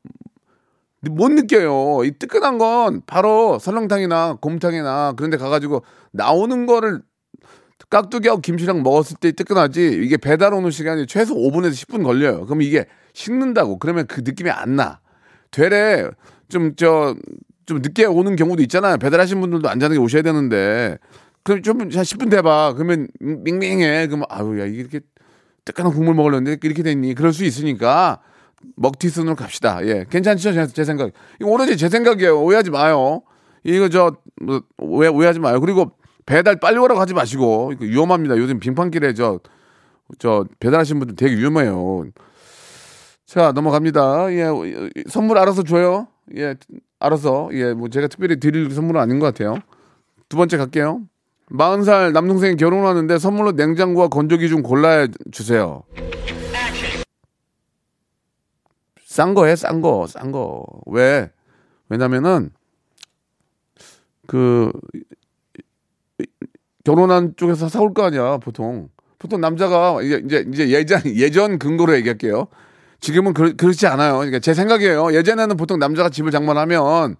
못 1.00 1.32
느껴요. 1.32 2.04
이 2.04 2.12
뜨끈한 2.12 2.58
건 2.58 3.02
바로 3.08 3.58
설렁탕이나 3.58 4.40
곰탕이나 4.42 5.14
그런 5.14 5.32
데 5.32 5.38
가가지고 5.38 5.84
나오는 6.12 6.66
거를 6.66 7.02
깍두기하고 7.90 8.42
김치랑 8.42 8.84
먹었을 8.84 9.16
때 9.18 9.32
뜨끈하지 9.32 10.02
이게 10.04 10.18
배달 10.18 10.54
오는 10.54 10.72
시간이 10.72 11.08
최소 11.08 11.36
5분에서 11.36 11.72
10분 11.72 12.04
걸려요. 12.04 12.46
그럼 12.46 12.62
이게 12.62 12.86
식는다고. 13.14 13.80
그러면 13.80 14.08
그 14.08 14.22
느낌이 14.26 14.50
안 14.50 14.76
나. 14.76 15.00
되레 15.52 16.10
좀저좀 16.50 17.16
늦게 17.82 18.06
오는 18.06 18.36
경우도 18.36 18.62
있잖아요. 18.64 18.98
배달하신 18.98 19.40
분들도 19.40 19.70
안전하게 19.70 20.00
오셔야 20.00 20.22
되는데 20.22 20.98
그럼 21.46 21.62
좀한 21.62 21.88
10분 21.90 22.30
돼봐. 22.30 22.74
그러면 22.74 23.08
밍밍해. 23.22 24.08
그러면 24.08 24.26
아유 24.30 24.60
야 24.60 24.66
이렇게 24.66 25.00
뜨끈한 25.64 25.94
국물 25.94 26.14
먹으려는데 26.16 26.58
이렇게 26.62 26.84
됐니? 26.84 27.14
그럴 27.14 27.32
수 27.32 27.46
있으니까 27.46 28.20
먹튀순으로 28.76 29.36
갑시다. 29.36 29.80
예, 29.86 30.06
괜찮죠? 30.10 30.52
제, 30.52 30.68
제 30.68 30.84
생각. 30.84 31.12
이거 31.40 31.50
오로지 31.50 31.78
제 31.78 31.88
생각이에요. 31.88 32.42
오해하지 32.42 32.72
마요. 32.72 33.22
이거 33.64 33.88
저 33.88 34.18
뭐, 34.42 34.62
오해 34.78 35.08
오해하지 35.08 35.40
마요. 35.40 35.62
그리고 35.62 35.92
배달 36.26 36.60
빨리 36.60 36.78
오라고 36.80 37.00
하지 37.00 37.14
마시고 37.14 37.72
이거 37.74 37.86
위험합니다. 37.86 38.36
요즘 38.38 38.60
빙판길에 38.60 39.14
저 39.14 39.40
저 40.20 40.46
배달하시는 40.60 41.00
분들 41.00 41.16
되게 41.16 41.36
위험해요. 41.36 42.06
자 43.26 43.52
넘어갑니다. 43.52 44.32
예, 44.34 44.46
선물 45.10 45.38
알아서 45.38 45.64
줘요. 45.64 46.08
예, 46.36 46.56
알아서 47.00 47.50
예, 47.54 47.74
뭐 47.74 47.90
제가 47.90 48.08
특별히 48.08 48.40
드릴 48.40 48.70
선물은 48.72 49.02
아닌 49.02 49.20
것 49.20 49.26
같아요. 49.26 49.58
두 50.30 50.38
번째 50.38 50.58
갈게요. 50.58 51.02
40살 51.52 52.12
남동생이 52.12 52.56
결혼하는데 52.56 53.18
선물로 53.20 53.52
냉장고와 53.54 54.08
건조기 54.08 54.50
좀 54.50 54.64
골라 54.64 55.08
주세요. 55.32 55.84
싼 59.06 59.34
거해, 59.34 59.56
싼 59.56 59.82
거, 59.82 60.08
싼 60.08 60.32
거. 60.32 60.66
왜? 60.88 61.32
왜냐면은, 61.88 62.52
그, 64.28 64.72
결혼한 66.84 67.36
쪽에서 67.38 67.70
사올 67.70 67.94
거 67.94 68.04
아니야, 68.04 68.38
보통. 68.38 68.90
보통 69.18 69.40
남자가, 69.40 70.02
이제, 70.02 70.22
이제, 70.26 70.46
이제 70.52 70.70
예전, 70.70 71.02
예전 71.06 71.60
근거로 71.60 71.96
얘기할게요. 71.96 72.48
지금은 73.00 73.34
그, 73.34 73.56
그렇지 73.56 73.88
않아요. 73.88 74.16
그러니까 74.16 74.40
제 74.40 74.54
생각이에요. 74.54 75.14
예전에는 75.14 75.56
보통 75.56 75.80
남자가 75.80 76.10
집을 76.10 76.32
장만하면, 76.32 77.16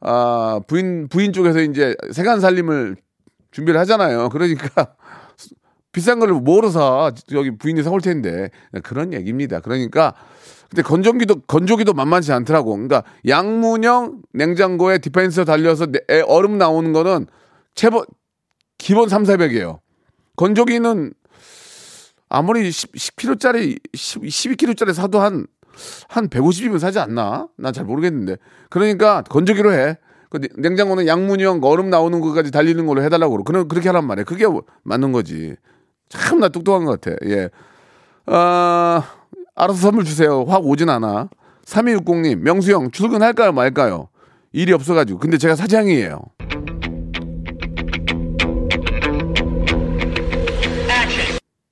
아, 0.00 0.60
부인, 0.66 1.08
부인 1.08 1.32
쪽에서 1.32 1.60
이제 1.60 1.94
세간 2.12 2.40
살림을 2.40 2.96
준비를 3.58 3.78
하잖아요. 3.80 4.28
그러니까, 4.28 4.94
비싼 5.92 6.20
걸 6.20 6.32
뭐로 6.32 6.70
사? 6.70 7.10
여기 7.32 7.56
부인이 7.56 7.82
사올 7.82 8.00
텐데. 8.00 8.50
그런 8.84 9.12
얘기입니다. 9.12 9.58
그러니까, 9.60 10.14
근데 10.70 10.82
건조기도 10.82 11.40
건조기도 11.42 11.92
만만치 11.94 12.30
않더라고. 12.32 12.72
그러니까 12.72 13.02
양문형 13.26 14.22
냉장고에 14.32 14.98
디펜서 14.98 15.44
달려서 15.44 15.86
내- 15.86 16.00
에, 16.10 16.20
얼음 16.20 16.58
나오는 16.58 16.92
거는 16.92 17.26
최고 17.74 18.04
기본 18.76 19.08
3, 19.08 19.24
400이에요. 19.24 19.80
건조기는 20.36 21.12
아무리 22.28 22.70
10, 22.70 22.92
10kg짜리 22.92 23.80
10, 23.94 24.20
12kg짜리 24.22 24.92
사도 24.92 25.18
한한 25.20 25.46
150이면 26.28 26.78
사지 26.78 26.98
않나? 26.98 27.48
난 27.56 27.72
잘 27.72 27.84
모르겠는데. 27.86 28.36
그러니까 28.68 29.22
건조기로 29.22 29.72
해. 29.72 29.96
그 30.30 30.38
냉- 30.40 30.50
냉장고는 30.56 31.06
양문형 31.06 31.60
얼음 31.62 31.90
나오는 31.90 32.20
것까지 32.20 32.50
달리는 32.50 32.86
걸로 32.86 33.02
해달라고 33.02 33.32
그러고 33.32 33.44
그런 33.44 33.68
그렇게 33.68 33.88
하란 33.88 34.06
말이에요. 34.06 34.24
그게 34.24 34.44
맞는 34.82 35.12
거지. 35.12 35.56
참 36.08 36.38
나 36.40 36.48
똑똑한 36.48 36.84
것 36.84 37.00
같아. 37.00 37.16
예. 37.26 37.50
아, 38.26 39.02
알아서 39.54 39.78
선물 39.80 40.04
주세요. 40.04 40.44
확 40.48 40.64
오진 40.66 40.88
않아. 40.88 41.28
3260님, 41.64 42.36
명수 42.40 42.72
형, 42.72 42.90
출근할까요, 42.90 43.52
말까요? 43.52 44.08
일이 44.52 44.72
없어가지고. 44.72 45.18
근데 45.18 45.36
제가 45.38 45.54
사장이에요. 45.56 46.20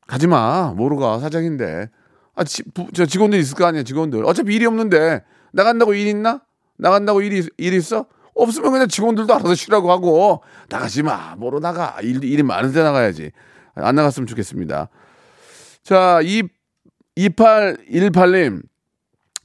가지 0.07 0.27
마. 0.27 0.73
모르가 0.77 1.19
사장인데. 1.19 1.89
아, 2.35 2.45
지, 2.45 2.63
부, 2.75 2.87
저 2.95 3.07
직원들 3.07 3.39
있을 3.39 3.57
거 3.57 3.65
아니야, 3.67 3.83
직원들. 3.83 4.25
어차피 4.25 4.55
일이 4.55 4.67
없는데. 4.67 5.23
나간다고 5.53 5.95
일 5.95 6.07
있나? 6.07 6.43
나간다고 6.79 7.23
일이, 7.23 7.47
일 7.57 7.73
있어? 7.75 8.07
없으면 8.37 8.73
그냥 8.73 8.89
직원들도 8.89 9.35
알아서 9.35 9.55
쉬라고 9.55 9.91
하고. 9.91 10.43
나가지 10.69 11.03
마. 11.03 11.35
뭐로 11.37 11.59
나가. 11.61 11.97
일, 12.03 12.23
일이 12.23 12.43
많은데 12.43 12.83
나가야지. 12.83 13.33
안 13.75 13.95
나갔으면 13.95 14.27
좋겠습니다. 14.27 14.89
자, 15.83 16.21
이, 16.23 16.43
2818님. 17.17 18.63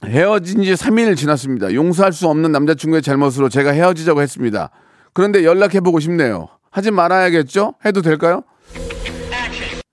헤어진 0.04 0.62
지 0.64 0.72
3일 0.72 1.16
지났습니다. 1.16 1.72
용서할 1.72 2.12
수 2.12 2.28
없는 2.28 2.50
남자친구의 2.52 3.02
잘못으로 3.02 3.48
제가 3.48 3.70
헤어지자고 3.70 4.20
했습니다. 4.20 4.70
그런데 5.12 5.44
연락해보고 5.44 6.00
싶네요. 6.00 6.48
하지 6.70 6.90
말아야겠죠? 6.90 7.74
해도 7.84 8.02
될까요? 8.02 8.42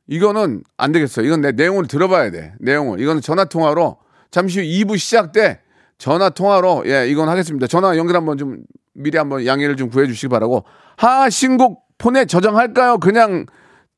이거는 0.07 0.63
안 0.77 0.91
되겠어요. 0.91 1.25
이건 1.27 1.41
내 1.41 1.51
내용을 1.51 1.87
들어봐야 1.87 2.31
돼. 2.31 2.53
내용을. 2.59 2.99
이거는 2.99 3.21
전화 3.21 3.45
통화로 3.45 3.97
잠시 4.31 4.59
후 4.59 4.65
2부 4.65 4.97
시작 4.97 5.31
때 5.31 5.59
전화 5.99 6.29
통화로 6.29 6.83
예, 6.87 7.07
이건 7.07 7.29
하겠습니다. 7.29 7.67
전화 7.67 7.95
연결 7.95 8.15
한번 8.15 8.37
좀 8.37 8.57
미리 8.93 9.17
한번 9.17 9.45
양해를 9.45 9.75
좀 9.75 9.89
구해 9.89 10.07
주시기 10.07 10.27
바라고. 10.27 10.65
하 10.97 11.29
신곡 11.29 11.87
폰에 11.97 12.25
저장할까요? 12.25 12.97
그냥 12.97 13.45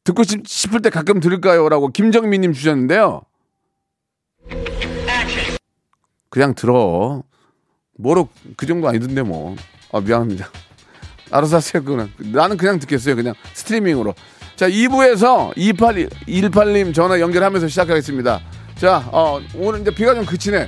듣고 0.03 0.23
싶, 0.23 0.47
싶을 0.47 0.81
때 0.81 0.89
가끔 0.89 1.19
들을까요?라고 1.19 1.89
김정민 1.89 2.41
님 2.41 2.53
주셨는데요. 2.53 3.21
그냥 6.29 6.55
들어. 6.55 7.23
뭐로 7.97 8.29
그 8.57 8.65
정도 8.65 8.87
아니던데 8.87 9.21
뭐. 9.21 9.55
아 9.91 9.99
미안합니다. 9.99 10.49
알아서 11.31 11.57
하세요. 11.57 11.83
그거는. 11.83 12.11
나는 12.31 12.57
그냥 12.57 12.79
듣겠어요. 12.79 13.15
그냥 13.15 13.33
스트리밍으로. 13.53 14.15
자, 14.55 14.69
2부에서 14.69 15.53
28, 15.55 16.07
18님 16.27 16.93
전화 16.93 17.19
연결하면서 17.19 17.67
시작하겠습니다. 17.67 18.39
자, 18.75 19.09
어, 19.11 19.39
오늘 19.55 19.81
이제 19.81 19.91
비가 19.91 20.13
좀 20.13 20.25
그치네. 20.25 20.67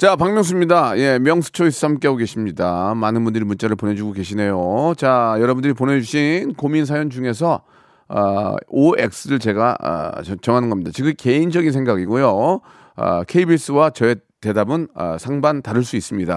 자, 0.00 0.16
박명수입니다. 0.16 0.96
예, 0.96 1.18
명수 1.18 1.52
초이스 1.52 1.84
함께하고 1.84 2.16
계십니다. 2.16 2.94
많은 2.94 3.22
분들이 3.22 3.44
문자를 3.44 3.76
보내주고 3.76 4.12
계시네요. 4.12 4.94
자, 4.96 5.36
여러분들이 5.38 5.74
보내주신 5.74 6.54
고민 6.54 6.86
사연 6.86 7.10
중에서 7.10 7.60
아, 8.08 8.56
OX를 8.68 9.38
제가 9.38 9.76
아, 9.78 10.22
저- 10.22 10.36
정하는 10.36 10.70
겁니다. 10.70 10.90
지금 10.94 11.12
개인적인 11.18 11.70
생각이고요. 11.72 12.60
아, 12.96 13.24
KBS와 13.24 13.90
저의 13.90 14.16
대답은 14.40 14.88
아, 14.94 15.18
상반 15.18 15.60
다를 15.60 15.84
수 15.84 15.96
있습니다. 15.96 16.34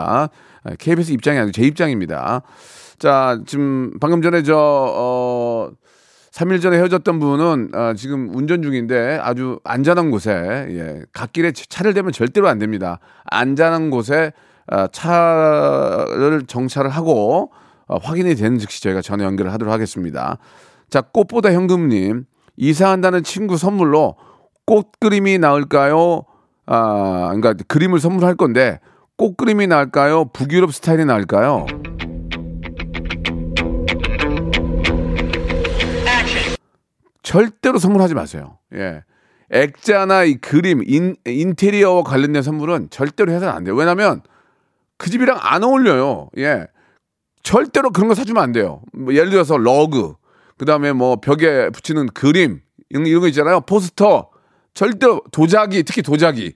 아, 0.66 0.76
KBS 0.78 1.14
입장이 1.14 1.38
아니고 1.38 1.54
제 1.54 1.64
입장입니다. 1.64 2.42
자, 3.00 3.40
지금 3.46 3.94
방금 4.02 4.22
전에 4.22 4.44
저 4.44 4.58
어, 4.58 5.70
3일 6.34 6.62
전에 6.62 6.78
헤어졌던 6.78 7.20
분은 7.20 7.70
아, 7.74 7.94
지금 7.96 8.34
운전 8.34 8.64
중인데 8.64 9.20
아주 9.22 9.60
안전한 9.64 10.10
곳에 10.10 10.32
예, 10.70 11.02
갓길에 11.14 11.52
차- 11.52 11.66
차를 11.70 11.94
대면 11.94 12.12
절대로 12.12 12.48
안 12.48 12.58
됩니다. 12.58 13.00
안전한 13.26 13.92
곳에 13.92 14.32
아, 14.68 14.88
차를 14.88 16.44
정차를 16.48 16.90
하고 16.90 17.52
어, 17.88 17.98
확인이 18.02 18.34
되는 18.34 18.58
즉시 18.58 18.82
저희가 18.82 19.02
전화 19.02 19.26
연결을 19.26 19.54
하도록 19.54 19.72
하겠습니다. 19.72 20.38
자, 20.90 21.02
꽃보다 21.02 21.54
현금님 21.54 22.26
이사한다는 22.58 23.24
친구 23.24 23.58
선물로 23.58 24.16
꽃 24.66 24.88
그림이 25.00 25.38
나을까요? 25.38 26.24
아, 26.66 27.32
그러니까 27.36 27.54
그림을 27.68 28.00
선물할 28.00 28.36
건데 28.36 28.80
꽃 29.18 29.38
그림이 29.38 29.68
나을까요? 29.68 30.26
북유럽 30.34 30.74
스타일이 30.74 31.06
나을까요? 31.06 31.68
절대로 37.24 37.80
선물하지 37.80 38.14
마세요. 38.14 38.60
예. 38.76 39.04
액자나 39.50 40.24
이 40.24 40.36
그림, 40.36 40.84
인, 40.86 41.16
인테리어와 41.26 42.04
관련된 42.04 42.42
선물은 42.42 42.90
절대로 42.90 43.32
해서는 43.32 43.54
안 43.54 43.64
돼요. 43.64 43.76
왜냐면 43.76 44.22
그 44.98 45.10
집이랑 45.10 45.38
안 45.40 45.64
어울려요. 45.64 46.30
예. 46.38 46.68
절대로 47.44 47.92
그런 47.92 48.08
거 48.08 48.16
사주면 48.16 48.42
안 48.42 48.52
돼요. 48.52 48.82
뭐 48.94 49.14
예를 49.14 49.30
들어서 49.30 49.58
러그, 49.58 50.14
그 50.58 50.66
다음에 50.66 50.94
뭐 50.94 51.18
벽에 51.18 51.70
붙이는 51.70 52.08
그림, 52.08 52.62
이런, 52.90 53.06
이런 53.06 53.22
거 53.22 53.28
있잖아요. 53.28 53.62
포스터. 53.62 54.30
절대로 54.74 55.22
도자기, 55.32 55.84
특히 55.84 56.02
도자기. 56.02 56.56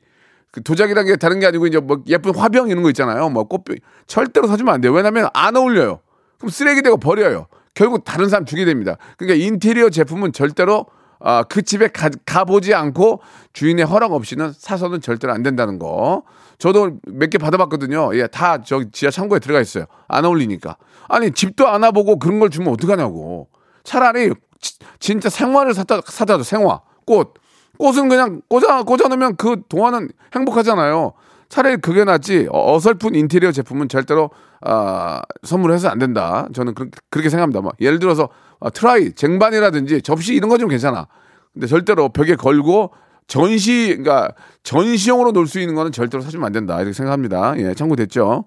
그 0.52 0.64
도자기라는 0.64 1.12
게 1.12 1.16
다른 1.18 1.40
게 1.40 1.46
아니고 1.46 1.68
이제 1.68 1.80
뭐 1.80 2.04
예쁜 2.08 2.34
화병 2.36 2.70
이런 2.70 2.84
거 2.84 2.90
있잖아요. 2.90 3.30
뭐 3.30 3.44
꽃병. 3.44 3.78
절대로 4.08 4.48
사주면 4.48 4.74
안 4.74 4.82
돼요. 4.82 4.94
왜냐면 4.94 5.30
안 5.34 5.56
어울려요. 5.56 6.00
그럼 6.38 6.50
쓰레기 6.50 6.82
되고 6.82 6.98
버려요. 6.98 7.48
결국 7.78 8.04
다른 8.04 8.28
사람 8.28 8.44
주게 8.46 8.66
됩니다. 8.66 8.98
그러니까 9.18 9.46
인테리어 9.46 9.92
제품은 9.92 10.34
절대로 10.34 10.88
아, 11.20 11.44
그 11.44 11.62
집에 11.62 11.88
가, 11.90 12.10
가보지 12.26 12.74
않고 12.74 13.22
주인의 13.54 13.86
허락 13.86 14.14
없이는 14.14 14.52
사서는 14.58 15.00
절대로 15.02 15.32
안 15.34 15.44
된다는 15.44 15.78
거. 15.78 16.24
저도 16.58 16.98
몇 17.08 17.30
개 17.30 17.38
받아봤거든요. 17.38 18.16
예, 18.18 18.26
다 18.28 18.64
저기 18.64 18.90
지하 18.92 19.12
창고에 19.12 19.38
들어가 19.40 19.62
있어요. 19.62 19.86
안 20.08 20.26
어울리니까. 20.26 20.78
아니, 21.08 21.32
집도 21.32 21.68
안 21.68 21.84
와보고 21.84 22.18
그런 22.18 22.40
걸 22.40 22.50
주면 22.50 22.74
어떡하냐고. 22.74 23.48
차라리 23.84 24.32
지- 24.60 24.80
진짜 25.00 25.30
생화를 25.30 25.76
사다, 25.76 26.02
사다 26.06 26.38
줘, 26.38 26.44
생화. 26.44 26.82
꽃. 27.06 27.36
꽃은 27.78 28.10
그냥 28.10 28.42
꽂아, 28.50 28.82
꽂아놓으면 28.84 29.36
그 29.36 29.62
동화는 29.70 30.10
행복하잖아요. 30.34 31.14
차라리 31.50 31.78
그게 31.78 32.04
낫지. 32.04 32.48
어, 32.52 32.74
어설픈 32.76 33.14
인테리어 33.14 33.52
제품은 33.52 33.88
절대로 33.90 34.32
아, 34.62 35.22
선물해서 35.44 35.90
안 35.90 36.00
된다. 36.00 36.48
저는 36.54 36.74
그, 36.74 36.90
렇게 37.12 37.30
생각합니다. 37.30 37.62
뭐 37.62 37.72
예를 37.80 38.00
들어서 38.00 38.30
아, 38.60 38.70
트라이, 38.70 39.14
쟁반이라든지 39.14 40.02
접시 40.02 40.34
이런 40.34 40.50
거 40.50 40.58
좀 40.58 40.70
괜찮아. 40.70 41.08
근데 41.54 41.68
절대로 41.68 42.10
벽에 42.10 42.36
걸고 42.36 42.92
전시, 43.28 43.88
그러니까 43.98 44.30
전시용으로 44.64 45.32
놓을 45.32 45.48
수 45.48 45.60
있는 45.60 45.76
거는 45.76 45.92
절대로 45.92 46.24
사주면 46.24 46.46
안 46.46 46.52
된다. 46.54 46.78
이렇게 46.78 46.94
생각합니다. 46.94 47.58
예, 47.58 47.74
참고됐죠. 47.74 48.46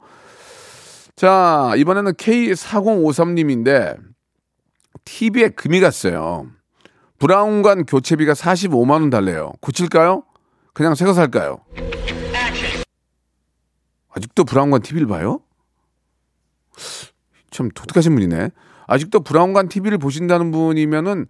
자, 1.16 1.73
이번에는 1.77 2.12
K4053님인데 2.14 3.96
TV에 5.05 5.51
금이 5.51 5.81
갔어요. 5.81 6.46
브라운관 7.18 7.85
교체비가 7.85 8.33
45만 8.33 8.92
원 8.92 9.11
달래요. 9.11 9.53
고칠까요? 9.61 10.23
그냥 10.73 10.94
새거 10.94 11.12
살까요? 11.12 11.59
아직도 14.14 14.44
브라운관 14.44 14.81
TV를 14.83 15.07
봐요? 15.07 15.40
참 17.51 17.69
독특하신 17.75 18.14
분이네. 18.14 18.51
아직도 18.87 19.21
브라운관 19.21 19.69
TV를 19.69 19.99
보신다는 19.99 20.51
분이면은 20.51 21.27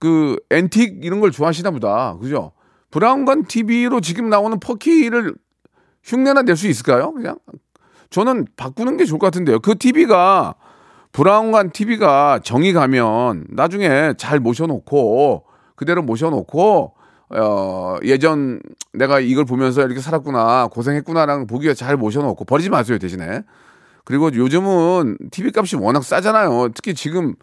그 0.00 0.36
앤틱 0.50 1.04
이런 1.04 1.20
걸 1.20 1.30
좋아하시나 1.30 1.70
보다. 1.70 2.16
그죠? 2.18 2.52
브라운관 2.90 3.44
TV로 3.44 4.00
지금 4.00 4.28
나오는 4.28 4.58
퍼키를 4.60 5.34
흉내나 6.02 6.42
낼 6.42 6.56
수 6.56 6.68
있을까요? 6.68 7.12
그냥 7.12 7.38
저는 8.10 8.46
바꾸는 8.56 8.96
게 8.96 9.04
좋을 9.04 9.18
것 9.18 9.26
같은데요. 9.26 9.58
그 9.60 9.76
TV가 9.76 10.54
브라운관 11.12 11.70
TV가 11.70 12.40
정이 12.42 12.72
가면 12.72 13.46
나중에 13.50 14.14
잘 14.16 14.38
모셔놓고 14.38 15.44
그대로 15.74 16.02
모셔놓고 16.02 16.94
어 17.30 17.96
예전 18.04 18.60
내가 18.92 19.18
이걸 19.18 19.44
보면서 19.44 19.82
이렇게 19.84 20.00
살았구나 20.00 20.68
고생했구나라는 20.68 21.46
보기에 21.46 21.74
잘 21.74 21.96
모셔놓고 21.96 22.44
버리지 22.44 22.70
마세요 22.70 22.98
대신에 22.98 23.42
그리고 24.06 24.32
요즘은 24.34 25.18
TV 25.32 25.50
값이 25.54 25.76
워낙 25.76 26.04
싸잖아요. 26.04 26.70
특히 26.74 26.94
지금 26.94 27.34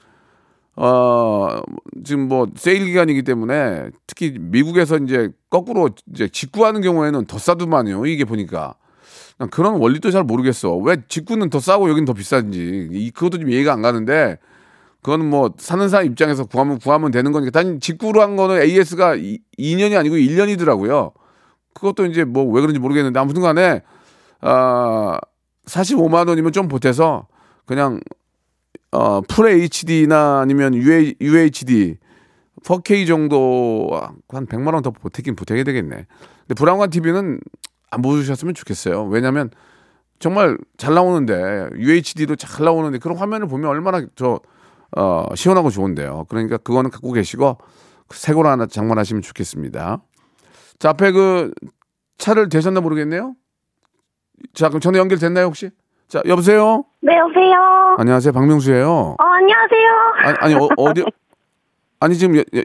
어 0.76 1.62
지금 2.06 2.30
뭐 2.30 2.47
세일 2.56 2.86
기간이기 2.86 3.23
때문에 3.23 3.89
특히 4.08 4.38
미국에서 4.39 4.97
이제 4.97 5.30
거꾸로 5.52 5.89
이제 6.13 6.30
직구하는 6.30 6.82
경우에는 6.82 7.26
더 7.26 7.38
싸더만요. 7.38 8.06
이게 8.08 8.26
보니까 8.26 8.76
난 9.38 9.49
그런 9.49 9.76
원리도 9.76 10.10
잘 10.12 10.23
모르겠어. 10.23 10.76
왜 10.78 10.97
직구는 11.10 11.49
더 11.49 11.60
싸고 11.60 11.89
여긴 11.89 12.06
더 12.06 12.13
비싼지 12.13 12.89
이 12.93 13.12
그것도 13.12 13.39
좀 13.39 13.49
이해가 13.49 13.73
안 13.73 13.82
가는데 13.82 14.38
그거는 15.02 15.30
뭐 15.30 15.52
사는 15.58 15.89
사람 15.89 16.06
입장에서 16.08 16.45
구하면 16.45 16.80
구하면 16.80 17.12
되는 17.12 17.34
거니까 17.34 17.52
단 17.52 17.82
직구로 17.82 18.21
한 18.21 18.38
거는 18.38 18.62
AS가 18.62 19.17
2년이 19.17 19.99
아니고 19.99 20.15
1년이더라고요. 20.15 21.12
그것도 21.73 22.06
이제 22.06 22.23
뭐 22.23 22.45
왜 22.45 22.62
그런지 22.62 22.80
모르겠는데 22.80 23.19
아무튼 23.19 23.41
간에 23.41 23.82
아 24.41 25.19
45만 25.65 26.28
원이면 26.28 26.52
좀 26.52 26.67
보태서 26.67 27.28
그냥 27.65 27.99
어, 28.91 29.21
풀 29.21 29.47
HD나 29.47 30.39
아니면 30.41 30.73
UH, 30.73 31.15
UHD 31.21 31.97
4K 32.63 33.08
정도 33.08 33.89
한 34.30 34.45
100만 34.45 34.73
원 34.73 34.84
더 34.84 34.91
보태긴 34.91 35.36
보태게 35.36 35.63
되겠네. 35.63 36.06
근데 36.41 36.54
브라운관 36.56 36.89
TV는 36.89 37.39
안 37.89 38.02
보여주셨으면 38.02 38.54
좋겠어요. 38.54 39.06
왜냐면 39.06 39.49
정말 40.19 40.58
잘 40.78 40.93
나오는데 40.93 41.69
UHD로 41.78 42.36
잘 42.36 42.65
나오는데 42.65 42.99
그런 42.99 43.17
화면을 43.17 43.47
보면 43.47 43.69
얼마나 43.69 44.06
저 44.15 44.39
어, 44.95 45.26
시원하고 45.36 45.69
좋은데요. 45.69 46.26
그러니까 46.30 46.58
그거는 46.58 46.91
갖고 46.91 47.12
계시고 47.12 47.58
새 48.12 48.34
거로 48.34 48.47
하나 48.49 48.67
장만하시면 48.67 49.21
좋겠습니다. 49.23 50.02
자, 50.80 50.89
앞에 50.89 51.12
그 51.12 51.52
차를 52.17 52.47
대셨나 52.49 52.80
모르겠네요. 52.80 53.34
자, 54.51 54.67
그럼 54.67 54.82
전화 54.82 54.99
연결됐나요, 54.99 55.45
혹시? 55.45 55.69
자, 56.08 56.21
여보세요? 56.27 56.84
네, 57.01 57.17
여보세요? 57.17 57.95
안녕하세요. 57.97 58.34
박명수예요. 58.34 59.15
어, 59.19 59.23
안녕하세요? 59.23 59.89
아니, 60.17 60.38
아니 60.41 60.56
어, 60.56 60.67
어디 60.77 61.03
아니 61.99 62.15
지금 62.15 62.36
여- 62.38 62.43
여- 62.56 62.62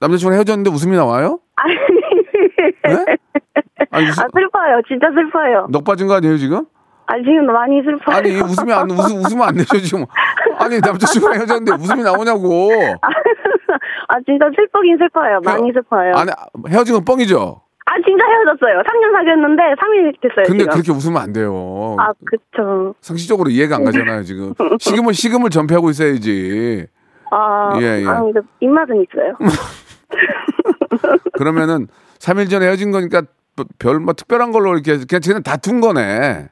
남자친구랑 0.00 0.38
헤어졌는데 0.38 0.70
웃음이 0.70 0.96
나와요? 0.96 1.38
아니, 1.56 1.74
네? 2.82 3.16
아니 3.90 4.06
웃음, 4.08 4.24
아, 4.24 4.26
슬퍼요. 4.34 4.80
진짜 4.88 5.08
슬퍼요. 5.14 5.66
넋 5.70 5.84
빠진 5.84 6.06
거 6.08 6.14
아니에요 6.14 6.36
지금? 6.38 6.64
아, 7.06 7.16
지금 7.18 7.46
많이 7.46 7.80
슬퍼요. 7.82 8.16
아니 8.16 8.40
웃음이 8.40 8.72
안 8.72 8.90
웃음 8.90 9.18
웃으면 9.18 9.46
안 9.48 9.54
되죠 9.56 9.78
지금. 9.80 10.06
아니 10.58 10.80
남자친구랑 10.80 11.36
헤어졌는데 11.40 11.72
웃음이 11.82 12.02
나오냐고. 12.02 12.70
아, 13.02 13.08
진짜 14.26 14.46
슬프긴 14.56 14.96
슬퍼요. 14.98 15.40
많이 15.44 15.70
슬퍼요. 15.72 16.14
아니 16.16 16.30
헤어진 16.68 16.94
건 16.94 17.04
뻥이죠. 17.04 17.60
아, 17.86 17.96
진짜 18.06 18.24
헤어졌어요. 18.26 18.82
3년 18.82 19.12
사귀었는데 19.12 19.62
3일 19.62 20.20
됐어요. 20.20 20.44
근데 20.46 20.64
지금. 20.64 20.72
그렇게 20.72 20.92
웃으면 20.92 21.20
안 21.20 21.32
돼요. 21.32 21.96
아, 21.98 22.12
그쵸. 22.24 22.94
상식적으로 23.00 23.50
이해가 23.50 23.76
안 23.76 23.84
가잖아요 23.84 24.22
지금. 24.22 24.54
식음을 24.80 25.12
식음을 25.12 25.50
전폐하고 25.50 25.90
있어야지. 25.90 26.86
아, 27.30 27.78
예, 27.80 28.02
예. 28.02 28.06
아 28.06 28.20
근데 28.22 28.40
입맛은 28.60 29.04
있어요. 29.04 29.36
그러면은 31.32 31.88
3일 32.18 32.48
전에 32.50 32.66
헤어진 32.66 32.90
거니까 32.90 33.22
별 33.78 34.00
뭐 34.00 34.14
특별한 34.14 34.50
걸로 34.52 34.72
이렇게 34.74 34.98
그냥 35.08 35.20
쟤는 35.20 35.42
다툰 35.42 35.80
거네. 35.80 36.48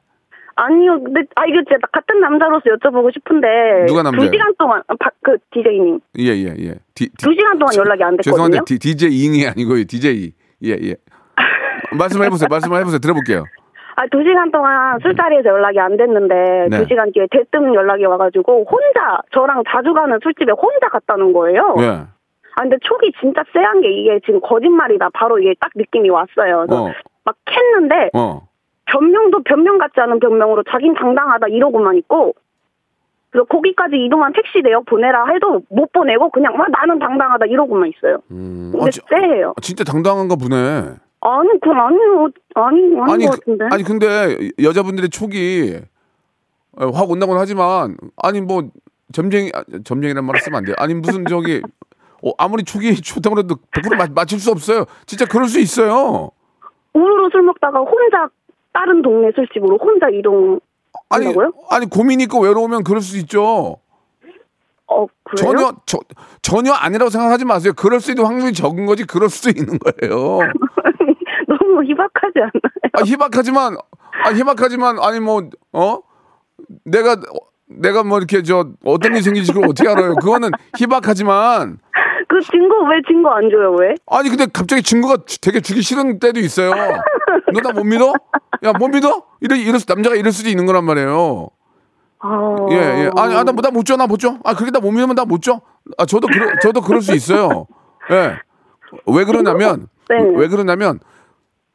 아니요, 0.55 1.03
근데, 1.03 1.23
아, 1.35 1.47
이거 1.47 1.57
진짜 1.67 1.79
같은 1.93 2.21
남자로서 2.21 2.63
여쭤보고 2.67 3.11
싶은데. 3.15 3.49
누가 3.89 4.03
남자예요? 4.03 4.31
두 4.31 4.37
시간 4.37 4.55
동안, 4.59 4.83
아, 4.87 4.95
박, 5.01 5.11
그, 5.23 5.37
DJ님. 5.51 5.99
예, 6.19 6.25
예, 6.29 6.55
예. 6.59 6.75
디, 6.95 7.09
디- 7.09 7.11
두 7.17 7.33
시간 7.33 7.59
동안 7.59 7.75
연락이 7.75 8.05
안 8.05 8.17
됐거든요. 8.19 8.33
죄송한데 8.51 8.59
디, 8.67 8.79
DJ잉이 8.79 9.47
아니고요. 9.49 9.85
DJ. 9.85 10.33
예, 10.65 10.69
예. 10.83 10.95
말씀해 11.99 12.29
보세요. 12.31 12.49
말씀해 12.51 12.85
보세요. 12.85 12.99
들어볼게요. 12.99 13.45
아, 13.97 14.07
두 14.11 14.23
시간 14.23 14.51
동안 14.51 14.99
술자리에서 15.01 15.51
연락이 15.51 15.79
안 15.79 15.97
됐는데, 15.97 16.69
네. 16.71 16.79
두 16.79 16.87
시간 16.89 17.13
뒤에 17.13 17.27
대뜸 17.31 17.75
연락이 17.75 18.05
와가지고, 18.07 18.65
혼자, 18.65 19.21
저랑 19.33 19.65
자주 19.69 19.93
가는 19.93 20.19
술집에 20.23 20.53
혼자 20.53 20.89
갔다는 20.89 21.33
거예요. 21.35 21.75
예. 21.81 21.87
아, 22.55 22.63
근데 22.63 22.77
촉이 22.83 23.13
진짜 23.21 23.43
쎄한 23.53 23.83
게 23.83 23.91
이게 23.93 24.21
지금 24.25 24.41
거짓말이다. 24.41 25.11
바로 25.13 25.39
이게 25.39 25.55
딱 25.61 25.71
느낌이 25.75 26.09
왔어요. 26.09 26.67
어. 26.71 26.91
막 27.25 27.37
캤는데, 27.45 28.11
어. 28.15 28.43
변명도 28.87 29.43
변명 29.45 29.79
같지 29.79 30.01
않은 30.01 30.21
변명으로 30.21 30.63
자긴 30.71 30.95
당당하다 30.95 31.49
이러고만 31.49 31.97
있고, 31.99 32.35
그래서 33.31 33.47
거기까지 33.47 33.97
이동한 33.97 34.33
택시 34.35 34.61
내역 34.63 34.85
보내라 34.87 35.27
해도 35.33 35.63
못 35.71 35.91
보내고 35.93 36.31
그냥 36.31 36.57
막 36.57 36.71
나는 36.71 36.99
당당하다 36.99 37.47
이러고만 37.47 37.91
있어요. 37.97 38.19
음. 38.31 38.71
근데 38.73 38.87
아, 38.87 38.91
지- 38.91 39.01
쎄해요. 39.09 39.51
아, 39.57 39.61
진짜 39.63 39.85
당당한가 39.85 40.37
보네. 40.37 40.97
아니, 41.25 41.49
그건. 41.61 41.79
아니, 41.79 42.33
아닌 42.55 43.01
아니, 43.09 43.27
것 43.27 43.31
같은데. 43.39 43.65
그, 43.69 43.75
아니 43.75 43.83
근데 43.85 44.51
여자분들의 44.61 45.09
촉이 45.09 45.77
어, 46.77 46.91
확 46.91 47.11
온다고는 47.11 47.41
하지만 47.41 47.97
아니 48.17 48.41
뭐 48.41 48.65
점쟁이 49.13 49.53
아, 49.55 49.63
점쟁이란 49.85 50.25
말을 50.25 50.41
쓰면 50.41 50.59
안 50.59 50.65
돼요. 50.65 50.75
아니 50.79 50.95
무슨 50.95 51.25
저기 51.27 51.63
어, 52.25 52.31
아무리 52.39 52.65
촉이 52.65 52.97
좋다고 52.97 53.39
해도 53.39 53.57
100% 53.71 53.97
맞, 53.97 54.11
맞출 54.13 54.41
수 54.41 54.51
없어요. 54.51 54.85
진짜 55.07 55.25
그럴 55.27 55.47
수 55.47 55.61
있어요. 55.61 56.31
우르르 56.93 57.29
술 57.31 57.43
먹다가 57.43 57.79
혼자 57.81 58.29
다른 58.73 59.01
동네 59.03 59.31
술집으로 59.35 59.79
혼자 59.79 60.09
이동. 60.09 60.59
아니 61.09 61.27
한다고요? 61.27 61.53
아니 61.71 61.89
고민 61.89 62.21
있고 62.21 62.41
외로우면 62.41 62.83
그럴 62.83 63.01
수 63.01 63.17
있죠. 63.19 63.77
어, 64.89 65.07
그래요? 65.23 65.37
전혀 65.37 65.73
저, 65.87 65.99
전혀 66.43 66.73
아니라고 66.73 67.11
생각하지 67.11 67.45
마세요. 67.45 67.73
그럴 67.77 68.01
수 68.01 68.11
있는 68.11 68.25
확률이 68.25 68.53
적은 68.53 68.87
거지 68.87 69.05
그럴 69.05 69.29
수도 69.29 69.51
있는 69.51 69.79
거예요. 69.79 70.41
너무 71.73 71.85
희박하지 71.85 72.39
않나요? 72.39 72.51
아 72.95 73.03
희박하지만 73.03 73.77
아 74.25 74.31
희박하지만 74.31 74.99
아니 75.01 75.21
뭐 75.21 75.43
어 75.73 76.01
내가 76.85 77.17
내가 77.67 78.03
뭐 78.05 78.19
이렇게 78.19 78.43
저 78.43 78.67
어떤 78.85 79.13
일이 79.13 79.23
생길지 79.23 79.53
그걸 79.53 79.69
어떻게 79.71 79.89
알아요? 79.89 80.15
그거는 80.17 80.51
희박하지만 80.77 81.79
그 82.29 82.41
증거 82.41 82.77
왜 82.89 83.01
증거 83.09 83.31
안 83.31 83.49
줘요 83.51 83.75
왜? 83.79 83.95
아니 84.11 84.29
근데 84.29 84.47
갑자기 84.53 84.83
증거가 84.83 85.17
주- 85.27 85.41
되게 85.41 85.61
주기 85.61 85.83
싫은 85.83 86.19
때도 86.19 86.41
있어요. 86.41 86.71
너 87.53 87.61
나 87.63 87.73
못 87.73 87.85
믿어? 87.85 88.13
야 88.65 88.73
못 88.73 88.89
믿어? 88.89 89.25
이래 89.41 89.57
이럴 89.59 89.81
수 89.81 89.87
남자가 89.89 90.15
이럴 90.17 90.33
수도 90.33 90.49
있는 90.51 90.67
거란 90.67 90.85
말이에요. 90.85 91.49
아, 92.25 92.57
예, 92.71 92.75
예. 92.77 93.11
아니, 93.17 93.35
아, 93.35 93.43
나, 93.43 93.51
나못 93.51 93.85
줘, 93.85 93.97
나 93.97 94.07
못 94.07 94.19
줘. 94.21 94.39
아, 94.45 94.55
그렇게 94.55 94.71
나 94.71 94.79
못 94.79 94.93
믿으면 94.93 95.17
나 95.17 95.25
못 95.25 95.43
줘. 95.43 95.61
아, 95.99 96.07
저도, 96.07 96.29
그러, 96.29 96.47
저도 96.63 96.81
그럴 96.81 97.03
수 97.03 97.13
있어요. 97.15 97.67
예. 98.13 98.37
왜 99.07 99.25
그러냐면, 99.25 99.89
네. 100.09 100.17
왜 100.37 100.47
그러냐면, 100.47 101.01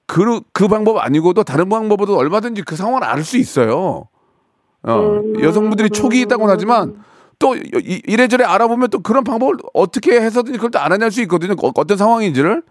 그, 0.08 0.42
그 0.54 0.68
방법 0.68 0.98
아니고도 0.98 1.44
다른 1.44 1.70
방법으로도 1.70 2.18
얼마든지 2.18 2.64
그 2.64 2.76
상황을 2.76 3.04
알 3.04 3.24
수 3.24 3.38
있어요. 3.38 4.08
어, 4.84 4.94
음. 4.94 5.44
여성분들이 5.44 5.90
촉이 5.90 6.22
있다고는 6.22 6.52
하지만, 6.54 7.04
또 7.40 7.56
이- 7.56 8.02
이래저래 8.08 8.46
알아보면 8.46 8.90
또 8.90 9.00
그런 9.00 9.24
방법을 9.24 9.58
어떻게 9.74 10.20
해서든지 10.20 10.58
그걸 10.58 10.72
또 10.72 10.80
알아낼 10.80 11.12
수 11.12 11.22
있거든요. 11.24 11.54
어, 11.62 11.72
어떤 11.76 11.98
상황인지를. 11.98 12.64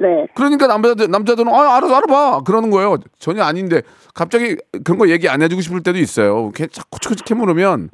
네. 0.00 0.26
그러니까 0.36 0.66
남자들 0.68 1.10
남자들은 1.10 1.52
아 1.52 1.76
알아서 1.76 1.96
알아봐 1.96 2.42
그러는 2.44 2.70
거예요. 2.70 2.98
전혀 3.18 3.42
아닌데 3.42 3.82
갑자기 4.14 4.56
그런 4.84 4.96
거 4.98 5.08
얘기 5.08 5.28
안 5.28 5.42
해주고 5.42 5.60
싶을 5.60 5.82
때도 5.82 5.98
있어요. 5.98 6.52
걔 6.54 6.68
자꾸 6.68 7.00
자꾸 7.00 7.16
캐물으면 7.24 7.90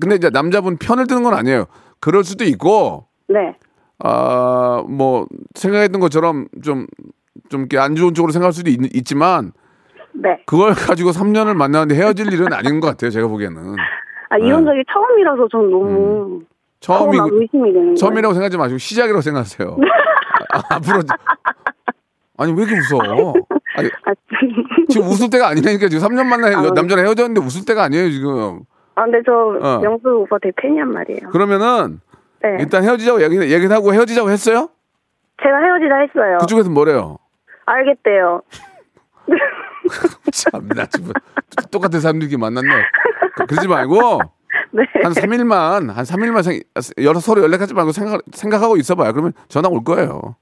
근데 0.00 0.14
이제 0.14 0.30
남자분 0.30 0.76
편을 0.76 1.08
드는 1.08 1.24
건 1.24 1.34
아니에요. 1.34 1.66
그럴 1.98 2.22
수도 2.22 2.44
있고 2.44 3.06
네. 3.28 3.56
아 3.98 4.84
뭐 4.88 5.26
생각했던 5.56 6.00
것처럼 6.00 6.46
좀 6.62 6.86
좀 7.48 7.66
안 7.78 7.94
좋은 7.94 8.14
쪽으로 8.14 8.32
생각할 8.32 8.52
수도 8.52 8.70
있, 8.70 9.04
지만 9.04 9.52
네. 10.12 10.38
그걸 10.46 10.74
가지고 10.74 11.10
3년을 11.10 11.54
만나는데 11.54 11.94
헤어질 11.96 12.32
일은 12.32 12.52
아닌 12.52 12.80
것 12.80 12.88
같아요. 12.88 13.10
제가 13.10 13.26
보기에는 13.28 13.76
아, 14.30 14.38
이런 14.38 14.64
적이 14.64 14.82
처음이라서 14.92 15.48
전 15.50 15.70
너무 15.70 16.40
처음이 16.80 17.16
막 17.16 17.28
의심이 17.32 17.72
되는. 17.72 17.94
처음이라고 17.96 18.34
생각하지 18.34 18.56
마시고 18.56 18.78
시작이라고 18.78 19.20
생각하세요. 19.20 19.76
아, 20.52 20.74
앞으로 20.76 21.02
아니 22.36 22.52
왜 22.52 22.64
이렇게 22.64 22.74
웃어? 22.78 23.32
아니, 23.76 23.88
아, 24.06 24.12
지금 24.88 25.06
웃을 25.08 25.30
때가 25.30 25.48
아니라니까 25.48 25.88
지금 25.88 26.06
3년 26.08 26.26
만나 26.26 26.48
아. 26.58 26.70
남자랑 26.74 27.04
헤어졌는데 27.06 27.40
웃을 27.40 27.64
때가 27.64 27.84
아니에요 27.84 28.10
지금. 28.10 28.60
아, 28.96 29.04
근데 29.04 29.18
저 29.26 29.32
어. 29.32 29.78
명수 29.80 30.08
오빠 30.08 30.38
되게 30.40 30.52
팬이란 30.60 30.90
말이에요. 30.92 31.30
그러면은 31.30 32.00
네. 32.42 32.56
일단 32.60 32.84
헤어지자고 32.84 33.22
얘기 33.22 33.36
얘기는 33.52 33.70
하고 33.72 33.92
헤어지자고 33.92 34.30
했어요? 34.30 34.68
제가 35.42 35.56
헤어지자 35.58 35.96
했어요. 35.96 36.38
그쪽에서 36.40 36.70
뭐래요? 36.70 37.18
알겠대요. 37.66 38.42
참나 40.32 40.86
지금 40.86 41.12
똑같은 41.70 42.00
사람들끼리 42.00 42.38
만났네. 42.38 42.68
그- 43.36 43.46
그러지 43.46 43.68
말고 43.68 44.20
네. 44.72 44.82
한 45.02 45.12
3일만 45.12 45.88
한 45.92 46.04
3일만 46.04 46.42
생, 46.42 46.60
여러 47.02 47.20
서로 47.20 47.42
연락하지 47.42 47.74
말고 47.74 47.92
생각 47.92 48.22
생각하고 48.32 48.76
있어봐요. 48.76 49.12
그러면 49.12 49.32
전화 49.48 49.68
올 49.68 49.82
거예요. 49.84 50.36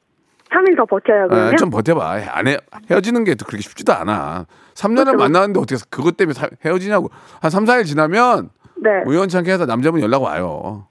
3일 0.50 0.76
더 0.76 0.85
버텨요, 0.85 1.24
에, 1.24 1.28
그러면? 1.28 1.54
아, 1.54 1.56
좀 1.56 1.70
버텨봐. 1.70 2.20
안 2.30 2.46
해, 2.46 2.58
헤어지는 2.90 3.24
게또 3.24 3.46
그렇게 3.46 3.62
쉽지도 3.62 3.94
않아. 3.94 4.46
3년을 4.74 5.04
그렇죠. 5.06 5.16
만나는데 5.18 5.61
어떻게 5.61 5.80
그것 5.90 6.16
때문에 6.16 6.35
사- 6.35 6.48
헤어지냐고. 6.64 7.08
한 7.40 7.50
3, 7.50 7.64
4일 7.64 7.87
지나면 7.87 8.50
네. 8.76 8.90
우연찮게 9.06 9.50
해서 9.50 9.64
남자분 9.64 10.02
연락 10.02 10.22
와요. 10.22 10.88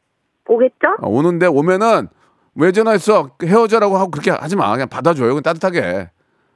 오겠죠? 0.47 0.97
어, 1.01 1.07
오는데 1.09 1.45
오면은 1.45 2.07
왜 2.55 2.71
전화했어? 2.71 3.31
헤어져라고 3.43 3.97
하고 3.97 4.09
그렇게 4.11 4.31
하지 4.31 4.55
마. 4.55 4.71
그냥 4.71 4.89
받아줘요. 4.89 5.27
그냥 5.29 5.43
따뜻하게. 5.43 6.09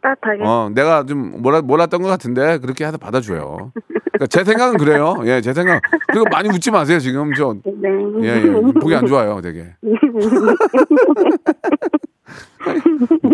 따뜻하게. 0.05 0.43
어, 0.43 0.69
내가 0.73 1.03
좀 1.05 1.41
몰라, 1.41 1.61
몰랐던 1.61 2.01
것 2.03 2.07
같은데 2.09 2.57
그렇게 2.59 2.85
해서 2.85 2.97
받아줘요. 2.97 3.71
그러니까 4.13 4.27
제 4.29 4.43
생각은 4.43 4.77
그래요. 4.77 5.15
예, 5.25 5.39
제 5.41 5.53
생각. 5.53 5.81
그리고 6.07 6.25
많이 6.31 6.47
웃지 6.49 6.69
마세요. 6.71 6.99
지금 6.99 7.33
저 7.33 7.55
네. 7.65 7.89
예, 8.21 8.27
예. 8.43 8.51
보기 8.79 8.95
안 8.95 9.05
좋아요, 9.07 9.41
되게. 9.41 9.73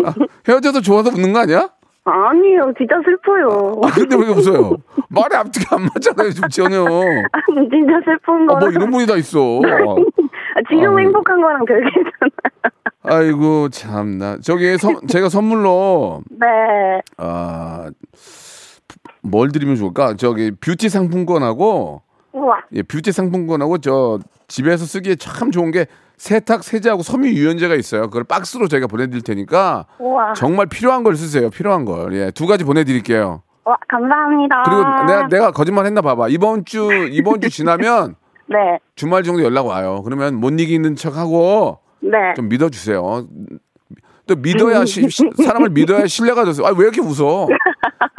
아, 0.04 0.14
헤어져서 0.48 0.80
좋아서 0.80 1.10
웃는 1.10 1.32
거 1.32 1.38
아니야? 1.40 1.68
아니요, 2.04 2.72
진짜 2.76 2.96
슬퍼요. 3.04 3.80
아, 3.84 3.88
근데 3.94 4.16
왜 4.16 4.26
웃어요? 4.28 4.76
말이 5.08 5.36
앞뒤가 5.36 5.76
안 5.76 5.82
맞잖아요, 5.84 6.30
지금 6.30 6.48
전혀. 6.48 6.84
아니, 6.84 7.68
진짜 7.70 7.92
슬픈 8.04 8.50
아, 8.50 8.54
거. 8.54 8.58
뭐 8.58 8.68
이런 8.70 8.90
분이 8.90 9.06
다 9.06 9.14
있어. 9.16 9.60
지금 10.70 10.96
아, 10.96 11.00
행복한 11.00 11.40
거랑 11.40 11.64
별개잖아요. 11.64 12.12
아이고, 13.04 13.68
참나. 13.70 14.38
저기, 14.42 14.76
선- 14.78 15.06
제가 15.08 15.28
선물로, 15.28 16.22
네. 16.30 16.46
아, 17.18 17.90
뭘 19.22 19.50
드리면 19.50 19.76
좋을까? 19.76 20.14
저기, 20.16 20.50
뷰티 20.52 20.88
상품권하고, 20.88 22.02
우와. 22.32 22.62
예, 22.74 22.82
뷰티 22.82 23.12
상품권하고 23.12 23.78
저 23.78 24.18
집에서 24.48 24.84
쓰기에 24.86 25.16
참 25.16 25.50
좋은 25.50 25.70
게 25.70 25.86
세탁 26.16 26.62
세제하고 26.64 27.02
섬유 27.02 27.28
유연제가 27.30 27.74
있어요. 27.74 28.02
그걸 28.02 28.24
박스로 28.24 28.68
저희가 28.68 28.86
보내드릴 28.86 29.22
테니까 29.22 29.86
우와. 29.98 30.32
정말 30.34 30.66
필요한 30.66 31.02
걸 31.02 31.16
쓰세요. 31.16 31.50
필요한 31.50 31.84
걸. 31.84 32.14
예, 32.14 32.30
두 32.30 32.46
가지 32.46 32.64
보내드릴게요. 32.64 33.42
와, 33.64 33.76
감사합니다. 33.88 34.62
그리고 34.64 34.82
내가 35.06 35.28
내가 35.28 35.50
거짓말 35.50 35.84
했나 35.86 36.00
봐봐. 36.00 36.28
이번 36.28 36.64
주 36.64 36.88
이번 37.10 37.40
주 37.40 37.50
지나면 37.50 38.14
네. 38.52 38.78
주말 38.96 39.22
정도 39.22 39.42
연락 39.42 39.66
와요. 39.66 40.02
그러면 40.04 40.34
못 40.36 40.50
이기는 40.58 40.94
척하고 40.96 41.78
네. 42.00 42.10
좀 42.36 42.48
믿어주세요. 42.48 43.26
또 44.26 44.36
믿어야 44.36 44.84
시- 44.84 45.08
시- 45.08 45.28
사람을 45.44 45.70
믿어야 45.70 46.06
신뢰가 46.06 46.44
돼서 46.44 46.64
아왜 46.64 46.76
이렇게 46.78 47.00
웃어? 47.00 47.48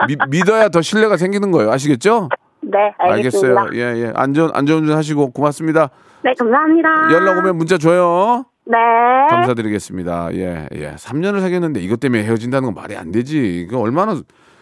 미- 0.08 0.18
믿어야 0.30 0.70
더 0.70 0.82
신뢰가 0.82 1.18
생기는 1.18 1.52
거예요. 1.52 1.72
아시겠죠? 1.72 2.30
네, 2.62 2.78
알겠습니다. 2.98 3.62
알겠어요. 3.62 3.80
예, 3.80 4.04
예. 4.08 4.14
안전 4.16 4.50
안전운전 4.54 4.98
하시고 4.98 5.32
고맙습니다. 5.32 5.90
네, 6.24 6.34
감사합니다. 6.38 6.90
연락 7.14 7.38
오면 7.40 7.58
문자 7.58 7.78
줘요. 7.78 8.46
네. 8.66 8.78
감사드리겠습니다. 9.30 10.30
예, 10.36 10.68
예. 10.74 10.92
3년을 10.96 11.42
사귀었는데 11.42 11.82
이것 11.82 12.00
때문에 12.00 12.24
헤어진다는 12.24 12.68
건 12.68 12.74
말이 12.76 12.96
안 12.96 13.12
되지. 13.12 13.68
그 13.70 13.78
얼마나 13.78 14.16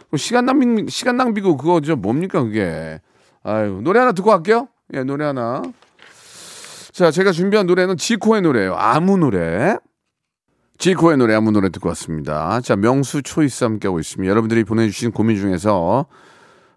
그 0.10 0.18
시간 0.18 0.46
낭비 0.46 0.90
시간 0.90 1.18
낭비고 1.18 1.58
그거 1.58 1.80
저 1.82 1.96
뭡니까 1.96 2.42
그게. 2.44 3.00
아유, 3.44 3.80
노래 3.84 4.00
하나 4.00 4.12
듣고 4.12 4.30
갈게요. 4.32 4.68
예, 4.94 5.04
노래 5.04 5.26
하나. 5.26 5.62
자, 6.92 7.12
제가 7.12 7.32
준비한 7.32 7.66
노래는 7.66 7.96
지코의 7.98 8.42
노래예요. 8.42 8.76
아무 8.76 9.18
노래. 9.18 9.78
지코의 10.78 11.18
노래 11.18 11.34
아무 11.36 11.52
노래 11.52 11.70
듣고 11.70 11.90
왔습니다. 11.90 12.60
자, 12.62 12.76
명수 12.76 13.22
초이스 13.22 13.64
함께 13.64 13.88
하고 13.88 14.00
있습니다. 14.00 14.30
여러분들이 14.30 14.64
보내주신 14.64 15.12
고민 15.12 15.38
중에서 15.38 16.08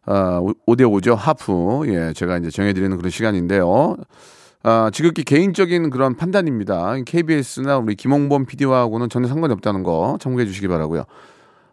아, 0.06 0.40
5대5죠. 0.66 1.16
하프. 1.16 1.82
예, 1.86 2.12
제가 2.12 2.38
이제 2.38 2.50
정해드리는 2.50 2.96
그런 2.96 3.10
시간인데요. 3.10 3.96
아, 4.62 4.90
지극히 4.92 5.24
개인적인 5.24 5.90
그런 5.90 6.16
판단입니다. 6.16 6.94
KBS나 7.04 7.78
우리 7.78 7.96
김홍범 7.96 8.46
PD와하고는 8.46 9.08
전혀 9.08 9.26
상관이 9.26 9.52
없다는 9.54 9.82
거 9.82 10.18
참고해 10.20 10.46
주시기 10.46 10.68
바라고요. 10.68 11.04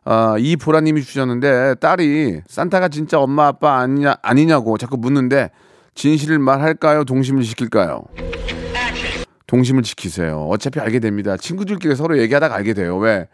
아, 0.05 0.35
이 0.39 0.55
보라님이 0.55 1.03
주셨는데 1.03 1.75
딸이 1.75 2.41
산타가 2.47 2.87
진짜 2.87 3.19
엄마 3.19 3.47
아빠 3.47 3.77
아니냐 3.77 4.15
아니냐고 4.23 4.77
자꾸 4.79 4.97
묻는데 4.97 5.51
진실을 5.95 6.39
말할까요? 6.39 7.03
동심을 7.03 7.43
지킬까요? 7.43 8.03
동심을 9.47 9.83
지키세요. 9.83 10.47
어차피 10.49 10.79
알게 10.79 10.99
됩니다. 10.99 11.35
친구들끼리 11.37 11.95
서로 11.95 12.17
얘기하다가 12.17 12.55
알게 12.55 12.73
돼요. 12.73 12.97
왜? 12.97 13.27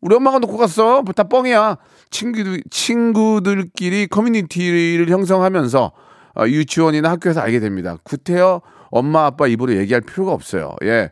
우리 0.00 0.14
엄마가 0.14 0.38
놓고 0.38 0.56
갔어. 0.56 1.02
다 1.16 1.24
뻥이야. 1.24 1.78
친구들, 2.10 2.62
친구들끼리 2.70 4.06
커뮤니티를 4.06 5.08
형성하면서 5.08 5.92
어, 6.36 6.46
유치원이나 6.46 7.10
학교에서 7.10 7.40
알게 7.40 7.60
됩니다. 7.60 7.96
구태여 8.04 8.60
엄마 8.90 9.26
아빠 9.26 9.46
입으로 9.46 9.74
얘기할 9.76 10.02
필요가 10.02 10.32
없어요. 10.32 10.76
예. 10.82 11.10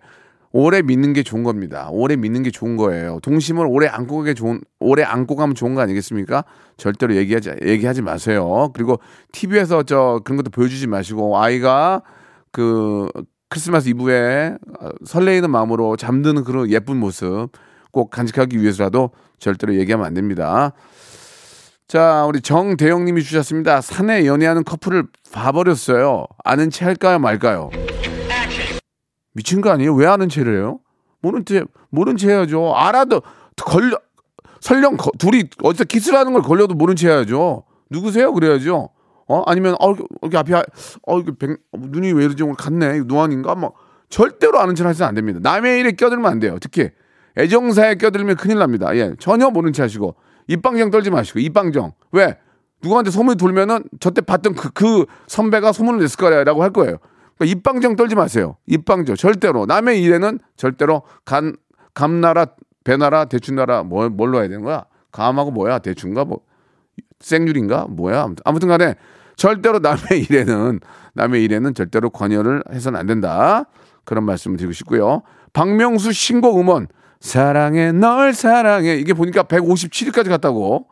오래 0.52 0.82
믿는 0.82 1.14
게 1.14 1.22
좋은 1.22 1.42
겁니다. 1.42 1.88
오래 1.90 2.14
믿는 2.14 2.42
게 2.42 2.50
좋은 2.50 2.76
거예요. 2.76 3.18
동심을 3.22 3.66
오래 3.66 3.86
안고 3.86 4.18
가게 4.18 4.34
좋은, 4.34 4.60
오래 4.80 5.02
안고 5.02 5.34
가면 5.36 5.54
좋은 5.54 5.74
거 5.74 5.80
아니겠습니까? 5.80 6.44
절대로 6.76 7.16
얘기하지, 7.16 7.52
얘기하지 7.64 8.02
마세요. 8.02 8.70
그리고 8.74 9.00
TV에서 9.32 9.82
저 9.82 10.20
그런 10.24 10.36
것도 10.36 10.50
보여주지 10.50 10.86
마시고 10.86 11.38
아이가 11.38 12.02
그 12.50 13.08
크리스마스 13.48 13.88
이브에 13.88 14.56
어, 14.80 14.88
설레이는 15.04 15.50
마음으로 15.50 15.96
잠드는 15.96 16.44
그런 16.44 16.70
예쁜 16.70 16.98
모습 16.98 17.48
꼭 17.90 18.10
간직하기 18.10 18.60
위해서라도 18.60 19.10
절대로 19.38 19.74
얘기하면 19.74 20.06
안 20.06 20.14
됩니다. 20.14 20.72
자, 21.88 22.24
우리 22.26 22.40
정대영님이 22.40 23.22
주셨습니다. 23.22 23.82
산에 23.82 24.24
연애하는 24.26 24.64
커플을 24.64 25.04
봐버렸어요. 25.30 26.24
아는 26.42 26.70
체 26.70 26.86
할까요, 26.86 27.18
말까요? 27.18 27.70
미친 29.32 29.60
거 29.60 29.70
아니에요? 29.70 29.94
왜 29.94 30.06
아는 30.06 30.28
체를 30.28 30.56
해요? 30.58 30.80
모른 31.20 31.44
채, 31.44 31.62
모른 31.90 32.16
채 32.16 32.28
해야죠. 32.30 32.74
알아도 32.74 33.22
걸려, 33.56 33.96
설령 34.60 34.96
거- 34.96 35.10
둘이 35.18 35.44
어디서 35.62 35.84
키스를 35.84 36.18
하는 36.18 36.32
걸 36.32 36.42
걸려도 36.42 36.74
모른 36.74 36.96
채 36.96 37.08
해야죠. 37.08 37.64
누구세요? 37.90 38.32
그래야죠. 38.32 38.90
어? 39.28 39.42
아니면, 39.46 39.76
어, 39.80 39.94
여기 40.24 40.36
앞에, 40.36 40.54
어, 41.06 41.18
이거 41.20 41.32
백, 41.38 41.58
눈이 41.72 42.12
왜 42.12 42.24
이러지? 42.24 42.42
오늘 42.42 42.54
갔네. 42.56 43.00
노안인가? 43.00 43.54
뭐, 43.54 43.72
절대로 44.08 44.58
아는 44.60 44.74
체를 44.74 44.88
하시면 44.90 45.08
안 45.08 45.14
됩니다. 45.14 45.38
남의 45.42 45.80
일에 45.80 45.92
껴들면 45.92 46.30
안 46.30 46.38
돼요. 46.40 46.58
특히, 46.60 46.90
애정사에 47.38 47.94
껴들면 47.94 48.36
큰일 48.36 48.58
납니다. 48.58 48.94
예. 48.96 49.14
전혀 49.18 49.48
모른 49.48 49.72
체 49.72 49.80
하시고, 49.82 50.16
입방정 50.48 50.90
떨지 50.90 51.10
마시고, 51.10 51.38
입방정. 51.38 51.92
왜? 52.10 52.36
누구한테 52.82 53.10
소문이 53.10 53.36
돌면은 53.36 53.84
저때 54.00 54.20
봤던 54.20 54.54
그, 54.54 54.70
그 54.72 55.06
선배가 55.28 55.72
소문을 55.72 56.00
냈을 56.00 56.16
거라고 56.18 56.62
할 56.62 56.70
거예요. 56.70 56.96
그러니까 57.36 57.56
입방정 57.58 57.96
떨지 57.96 58.14
마세요. 58.14 58.56
입방정. 58.66 59.16
절대로. 59.16 59.66
남의 59.66 60.02
일에는 60.02 60.38
절대로 60.56 61.02
간, 61.24 61.54
감나라, 61.94 62.46
배나라, 62.84 63.24
대추나라, 63.26 63.82
뭘, 63.82 64.10
뭘로 64.10 64.38
해야 64.40 64.48
되는 64.48 64.62
거야? 64.62 64.84
감하고 65.12 65.50
뭐야? 65.50 65.78
대추인가? 65.80 66.24
뭐, 66.24 66.40
생률인가? 67.20 67.86
뭐야? 67.88 68.22
아무튼, 68.22 68.42
아무튼 68.44 68.68
간에 68.68 68.94
절대로 69.36 69.78
남의 69.78 69.98
일에는, 70.28 70.80
남의 71.14 71.42
일에는 71.44 71.74
절대로 71.74 72.10
관여를 72.10 72.62
해서는 72.72 72.98
안 72.98 73.06
된다. 73.06 73.64
그런 74.04 74.24
말씀을 74.24 74.56
드리고 74.56 74.72
싶고요. 74.72 75.22
박명수 75.52 76.12
신곡 76.12 76.58
음원, 76.58 76.88
사랑해, 77.20 77.92
널 77.92 78.32
사랑해. 78.34 78.96
이게 78.96 79.12
보니까 79.12 79.44
157위까지 79.44 80.28
갔다고. 80.28 80.86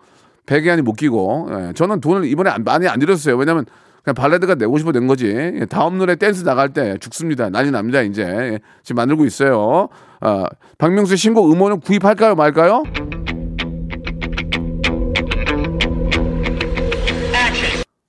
100에 0.46 0.68
한이 0.68 0.83
못 0.83 0.92
끼고. 0.94 1.48
예, 1.50 1.72
저는 1.74 2.00
돈을 2.00 2.24
이번에 2.26 2.50
안- 2.50 2.62
많이 2.64 2.87
안 2.87 2.98
들였어요. 3.00 3.37
왜냐면 3.37 3.64
그냥 4.02 4.14
발라드가 4.14 4.54
내고 4.54 4.78
싶어 4.78 4.92
낸 4.92 5.06
거지. 5.06 5.26
예, 5.26 5.66
다음 5.68 5.98
노래 5.98 6.16
댄스 6.16 6.44
나갈 6.44 6.70
때 6.70 6.96
죽습니다. 6.98 7.50
난리 7.50 7.70
납니다, 7.70 8.00
이제. 8.02 8.22
예, 8.22 8.58
지금 8.82 8.96
만들고 8.96 9.24
있어요. 9.26 9.88
아, 10.20 10.46
박명수 10.78 11.16
신곡 11.16 11.50
음원을 11.52 11.80
구입할까요, 11.80 12.34
말까요? 12.34 12.82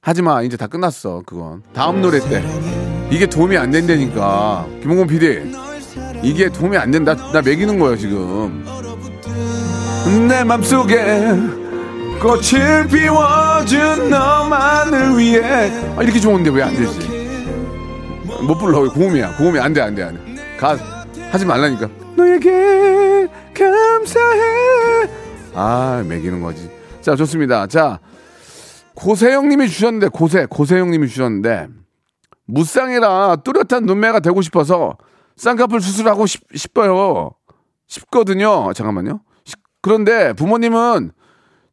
하지 0.03 0.21
마. 0.23 0.41
이제 0.41 0.57
다 0.57 0.67
끝났어. 0.67 1.21
그건. 1.25 1.61
다음 1.73 2.01
노래 2.01 2.19
때. 2.19 2.43
이게 3.11 3.27
도움이 3.27 3.55
안 3.55 3.69
된다니까. 3.69 4.65
김홍곤 4.81 5.07
PD. 5.07 5.51
이게 6.23 6.49
도움이 6.49 6.75
안 6.77 6.89
된다. 6.89 7.15
나 7.31 7.41
매기는 7.41 7.77
거예요, 7.77 7.95
지금. 7.97 8.65
내 10.27 10.43
맘속에 10.43 11.60
꽃을 12.21 12.87
피워준 12.87 14.09
너만을 14.09 15.17
위해. 15.17 15.71
아, 15.97 16.03
이렇게 16.03 16.19
좋은데 16.19 16.51
왜 16.51 16.61
안 16.61 16.75
되지? 16.75 16.99
못 18.47 18.57
불러. 18.57 18.87
고음이야. 18.91 19.37
고음이 19.37 19.59
안 19.59 19.73
돼 19.73 19.81
안 19.81 19.95
돼 19.95 20.03
안돼. 20.03 20.57
가. 20.57 20.77
하지 21.31 21.45
말라니까. 21.45 21.89
너에게 22.15 23.27
감사해. 23.57 25.09
아 25.55 26.03
매기는 26.07 26.41
거지. 26.41 26.69
자 27.01 27.15
좋습니다. 27.15 27.65
자 27.67 27.99
고세영님이 28.95 29.67
주셨는데 29.69 30.09
고세 30.09 30.45
고세영님이 30.45 31.07
주셨는데 31.07 31.67
무쌍이라 32.45 33.37
뚜렷한 33.37 33.85
눈매가 33.85 34.19
되고 34.19 34.41
싶어서 34.41 34.97
쌍꺼풀 35.37 35.81
수술하고 35.81 36.25
싶, 36.27 36.43
싶어요. 36.53 37.31
싶거든요. 37.87 38.73
잠깐만요. 38.73 39.21
그런데 39.81 40.33
부모님은 40.33 41.11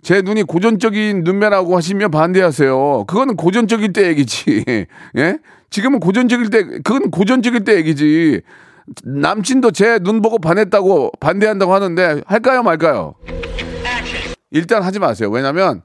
제 0.03 0.23
눈이 0.23 0.45
고전적인 0.45 1.25
눈매라고 1.25 1.77
하시면 1.77 2.11
반대하세요. 2.11 3.05
그거는 3.07 3.37
고전적일 3.37 3.93
때 3.93 4.07
얘기지. 4.09 4.65
예? 5.19 5.39
지금은 5.71 6.01
고전적일 6.01 6.51
때, 6.51 6.63
그건 6.83 7.11
고전적일 7.11 7.65
때 7.65 7.75
얘기지. 7.77 8.43
남친도 9.05 9.73
제 9.73 9.99
눈 9.99 10.23
보고 10.23 10.39
반했다고 10.39 11.13
반대한다고 11.21 11.75
하는데 11.75 12.23
할까요 12.27 12.63
말까요? 12.63 13.15
일단 14.51 14.83
하지 14.83 14.99
마세요. 14.99 15.29
왜냐면 15.31 15.83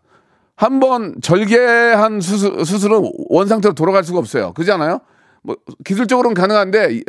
한 0.56 0.80
번 0.80 1.16
절개한 1.22 2.22
수술, 2.22 2.64
수술은 2.64 3.02
원상태로 3.30 3.74
돌아갈 3.74 4.04
수가 4.06 4.20
없어요. 4.20 4.54
그렇잖아요? 4.54 5.00
뭐 5.42 5.58
기술적으로는 5.84 6.34
가능한데 6.36 6.94
이- 6.94 7.04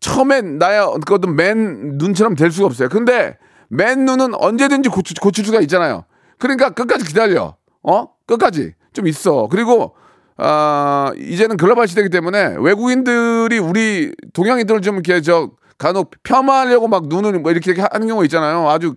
처음엔 0.00 0.56
나야 0.58 0.86
그것도 0.86 1.28
맨 1.28 1.98
눈처럼 1.98 2.34
될 2.34 2.50
수가 2.50 2.66
없어요. 2.66 2.88
근데 2.88 3.36
맨 3.68 4.06
눈은 4.06 4.34
언제든지 4.34 4.88
고칠, 4.88 5.16
고칠 5.20 5.44
수가 5.44 5.60
있잖아요. 5.62 6.04
그러니까 6.38 6.70
끝까지 6.70 7.04
기다려. 7.04 7.56
어? 7.82 8.08
끝까지 8.26 8.74
좀 8.92 9.06
있어. 9.06 9.48
그리고 9.50 9.96
아 10.36 11.12
이제는 11.16 11.56
글로벌 11.56 11.88
시대이기 11.88 12.10
때문에 12.10 12.56
외국인들이 12.58 13.58
우리 13.58 14.12
동양인들을 14.32 14.80
좀 14.82 14.94
이렇게 14.96 15.20
저 15.20 15.50
간혹 15.78 16.10
폄하하려고 16.22 16.88
막 16.88 17.08
눈을 17.08 17.38
뭐 17.40 17.50
이렇게 17.50 17.74
하는 17.80 18.06
경우 18.06 18.24
있잖아요. 18.24 18.68
아주 18.68 18.94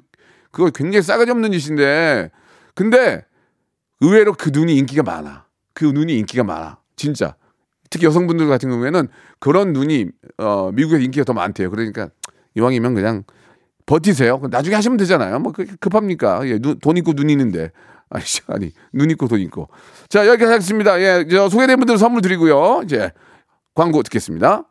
그거 0.51 0.69
굉장히 0.69 1.01
싸가지 1.01 1.31
없는 1.31 1.51
짓인데 1.51 2.29
근데 2.75 3.23
의외로 4.01 4.33
그 4.33 4.49
눈이 4.53 4.75
인기가 4.75 5.03
많아. 5.03 5.45
그 5.73 5.85
눈이 5.85 6.17
인기가 6.17 6.43
많아. 6.43 6.79
진짜. 6.95 7.35
특히 7.89 8.05
여성분들 8.05 8.47
같은 8.47 8.69
경우에는 8.69 9.07
그런 9.39 9.73
눈이 9.73 10.07
어, 10.37 10.71
미국에서 10.71 11.03
인기가 11.03 11.23
더 11.23 11.33
많대요. 11.33 11.69
그러니까 11.69 12.09
이왕이면 12.55 12.95
그냥 12.95 13.23
버티세요. 13.85 14.41
나중에 14.49 14.75
하시면 14.75 14.97
되잖아요. 14.97 15.39
뭐 15.39 15.53
급합니까? 15.79 16.47
예, 16.47 16.59
눈, 16.59 16.79
돈 16.79 16.97
있고 16.97 17.13
눈 17.13 17.29
있는데. 17.29 17.71
아니, 18.09 18.23
아니, 18.47 18.71
눈 18.91 19.09
있고 19.11 19.27
돈 19.27 19.39
있고. 19.39 19.69
자, 20.09 20.27
여기까지 20.27 20.51
하겠습니다. 20.51 20.99
예, 20.99 21.25
저 21.29 21.47
소개된 21.49 21.77
분들 21.77 21.97
선물 21.97 22.21
드리고요. 22.21 22.81
이제 22.83 23.11
광고 23.73 24.03
듣겠습니다. 24.03 24.65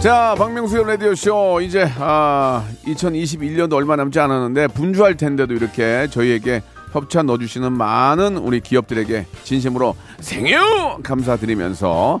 자, 0.00 0.34
박명수의 0.38 0.86
라디오쇼. 0.86 1.60
이제, 1.60 1.84
아, 1.98 2.64
2021년도 2.86 3.72
얼마 3.74 3.96
남지 3.96 4.20
않았는데, 4.20 4.68
분주할 4.68 5.16
텐데도 5.16 5.52
이렇게 5.54 6.06
저희에게 6.08 6.62
협찬 6.92 7.26
넣어주시는 7.26 7.72
많은 7.72 8.36
우리 8.36 8.60
기업들에게 8.60 9.26
진심으로 9.42 9.96
thank 10.20 10.64
you! 10.64 11.00
감사드리면서, 11.02 12.20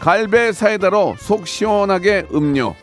갈배 0.00 0.52
사이다로 0.52 1.16
속 1.18 1.46
시원하게 1.46 2.26
음료, 2.32 2.74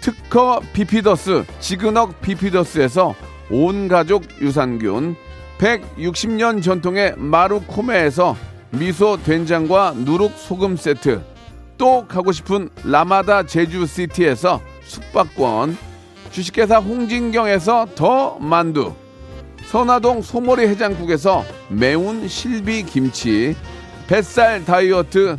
특허 0.00 0.60
비피더스 0.72 1.44
지그넉 1.60 2.20
비피더스에서 2.20 3.14
온 3.50 3.88
가족 3.88 4.24
유산균. 4.40 5.14
160년 5.58 6.62
전통의 6.62 7.14
마루코메에서 7.16 8.36
미소 8.70 9.22
된장과 9.22 9.94
누룩 9.96 10.32
소금 10.36 10.76
세트. 10.76 11.22
또 11.78 12.06
가고 12.08 12.32
싶은 12.32 12.70
라마다 12.84 13.44
제주시티에서 13.44 14.60
숙박권. 14.84 15.76
주식회사 16.30 16.78
홍진경에서 16.78 17.88
더 17.94 18.38
만두. 18.38 18.94
선화동 19.66 20.22
소머리 20.22 20.66
해장국에서 20.66 21.44
매운 21.68 22.26
실비 22.26 22.84
김치. 22.84 23.54
뱃살 24.08 24.64
다이어트 24.64 25.38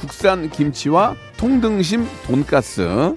국산 0.00 0.48
김치와 0.48 1.14
통등심 1.36 2.08
돈가스 2.24 3.14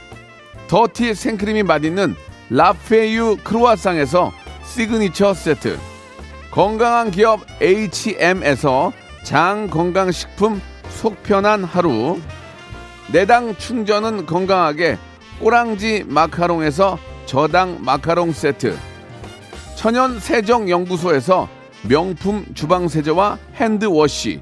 더티 0.67 1.13
생크림이 1.13 1.63
맛있는 1.63 2.15
라페유 2.49 3.37
크로아상에서 3.43 4.33
시그니처 4.65 5.33
세트 5.33 5.79
건강한 6.51 7.09
기업 7.09 7.39
H&M에서 7.61 8.91
장 9.23 9.69
건강식품 9.69 10.61
속편한 10.89 11.63
하루 11.63 12.19
내당 13.11 13.55
충전은 13.55 14.25
건강하게 14.25 14.97
꼬랑지 15.39 16.03
마카롱에서 16.05 16.99
저당 17.25 17.77
마카롱 17.79 18.33
세트 18.33 18.77
천연 19.75 20.19
세정 20.19 20.69
연구소에서 20.69 21.47
명품 21.83 22.45
주방 22.53 22.87
세제와 22.87 23.37
핸드워시 23.55 24.41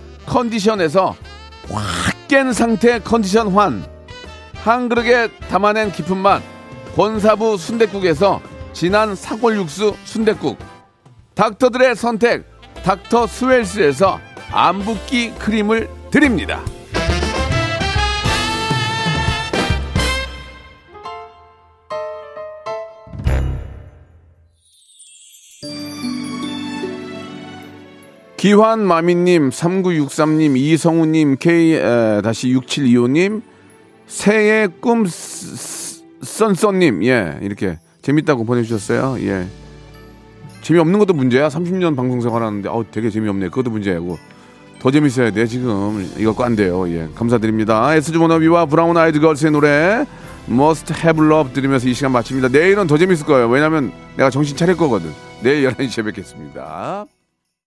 컨디션에서 0.25 1.15
확 1.69 2.11
깬 2.31 2.53
상태 2.53 2.97
컨디션 2.99 3.49
환. 3.51 3.83
한 4.63 4.87
그릇에 4.87 5.27
담아낸 5.49 5.91
깊은 5.91 6.15
맛. 6.15 6.41
권사부 6.95 7.57
순댓국에서 7.57 8.39
진한 8.71 9.15
사골 9.17 9.57
육수 9.57 9.97
순댓국. 10.05 10.57
닥터들의 11.35 11.93
선택 11.97 12.45
닥터 12.85 13.27
스웰스에서 13.27 14.17
안붓기 14.49 15.33
크림을 15.39 15.89
드립니다. 16.09 16.61
기환마미님, 28.41 29.51
3963님, 29.51 30.57
이성우님, 30.57 31.37
K-6725님, 31.37 33.43
새해 34.07 34.65
꿈 34.65 35.05
썬썬님, 36.23 37.03
예, 37.03 37.37
이렇게 37.43 37.77
재밌다고 38.01 38.45
보내주셨어요. 38.45 39.17
예. 39.27 39.45
재미없는 40.63 40.97
것도 40.97 41.13
문제야. 41.13 41.49
30년 41.49 41.95
방송생활 41.95 42.41
하는데, 42.41 42.67
어우, 42.67 42.85
되게 42.89 43.11
재미없네. 43.11 43.49
그것도 43.49 43.69
문제고. 43.69 44.17
더 44.79 44.89
재밌어야 44.89 45.29
돼, 45.29 45.45
지금. 45.45 46.11
이거 46.17 46.43
안 46.43 46.55
돼요. 46.55 46.89
예. 46.89 47.09
감사드립니다. 47.13 47.93
에스즈 47.93 48.17
모너비와 48.17 48.65
브라운 48.65 48.97
아이드 48.97 49.19
걸스의 49.19 49.51
노래, 49.51 50.03
Must 50.49 50.95
Have 50.95 51.23
Love 51.23 51.53
들으면서 51.53 51.87
이 51.87 51.93
시간 51.93 52.11
마칩니다. 52.11 52.47
내일은 52.47 52.87
더 52.87 52.97
재밌을 52.97 53.27
거예요. 53.27 53.47
왜냐면 53.49 53.91
내가 54.17 54.31
정신 54.31 54.57
차릴 54.57 54.77
거거든. 54.77 55.11
내일 55.43 55.69
11시에 55.69 56.05
뵙겠습니다. 56.05 57.05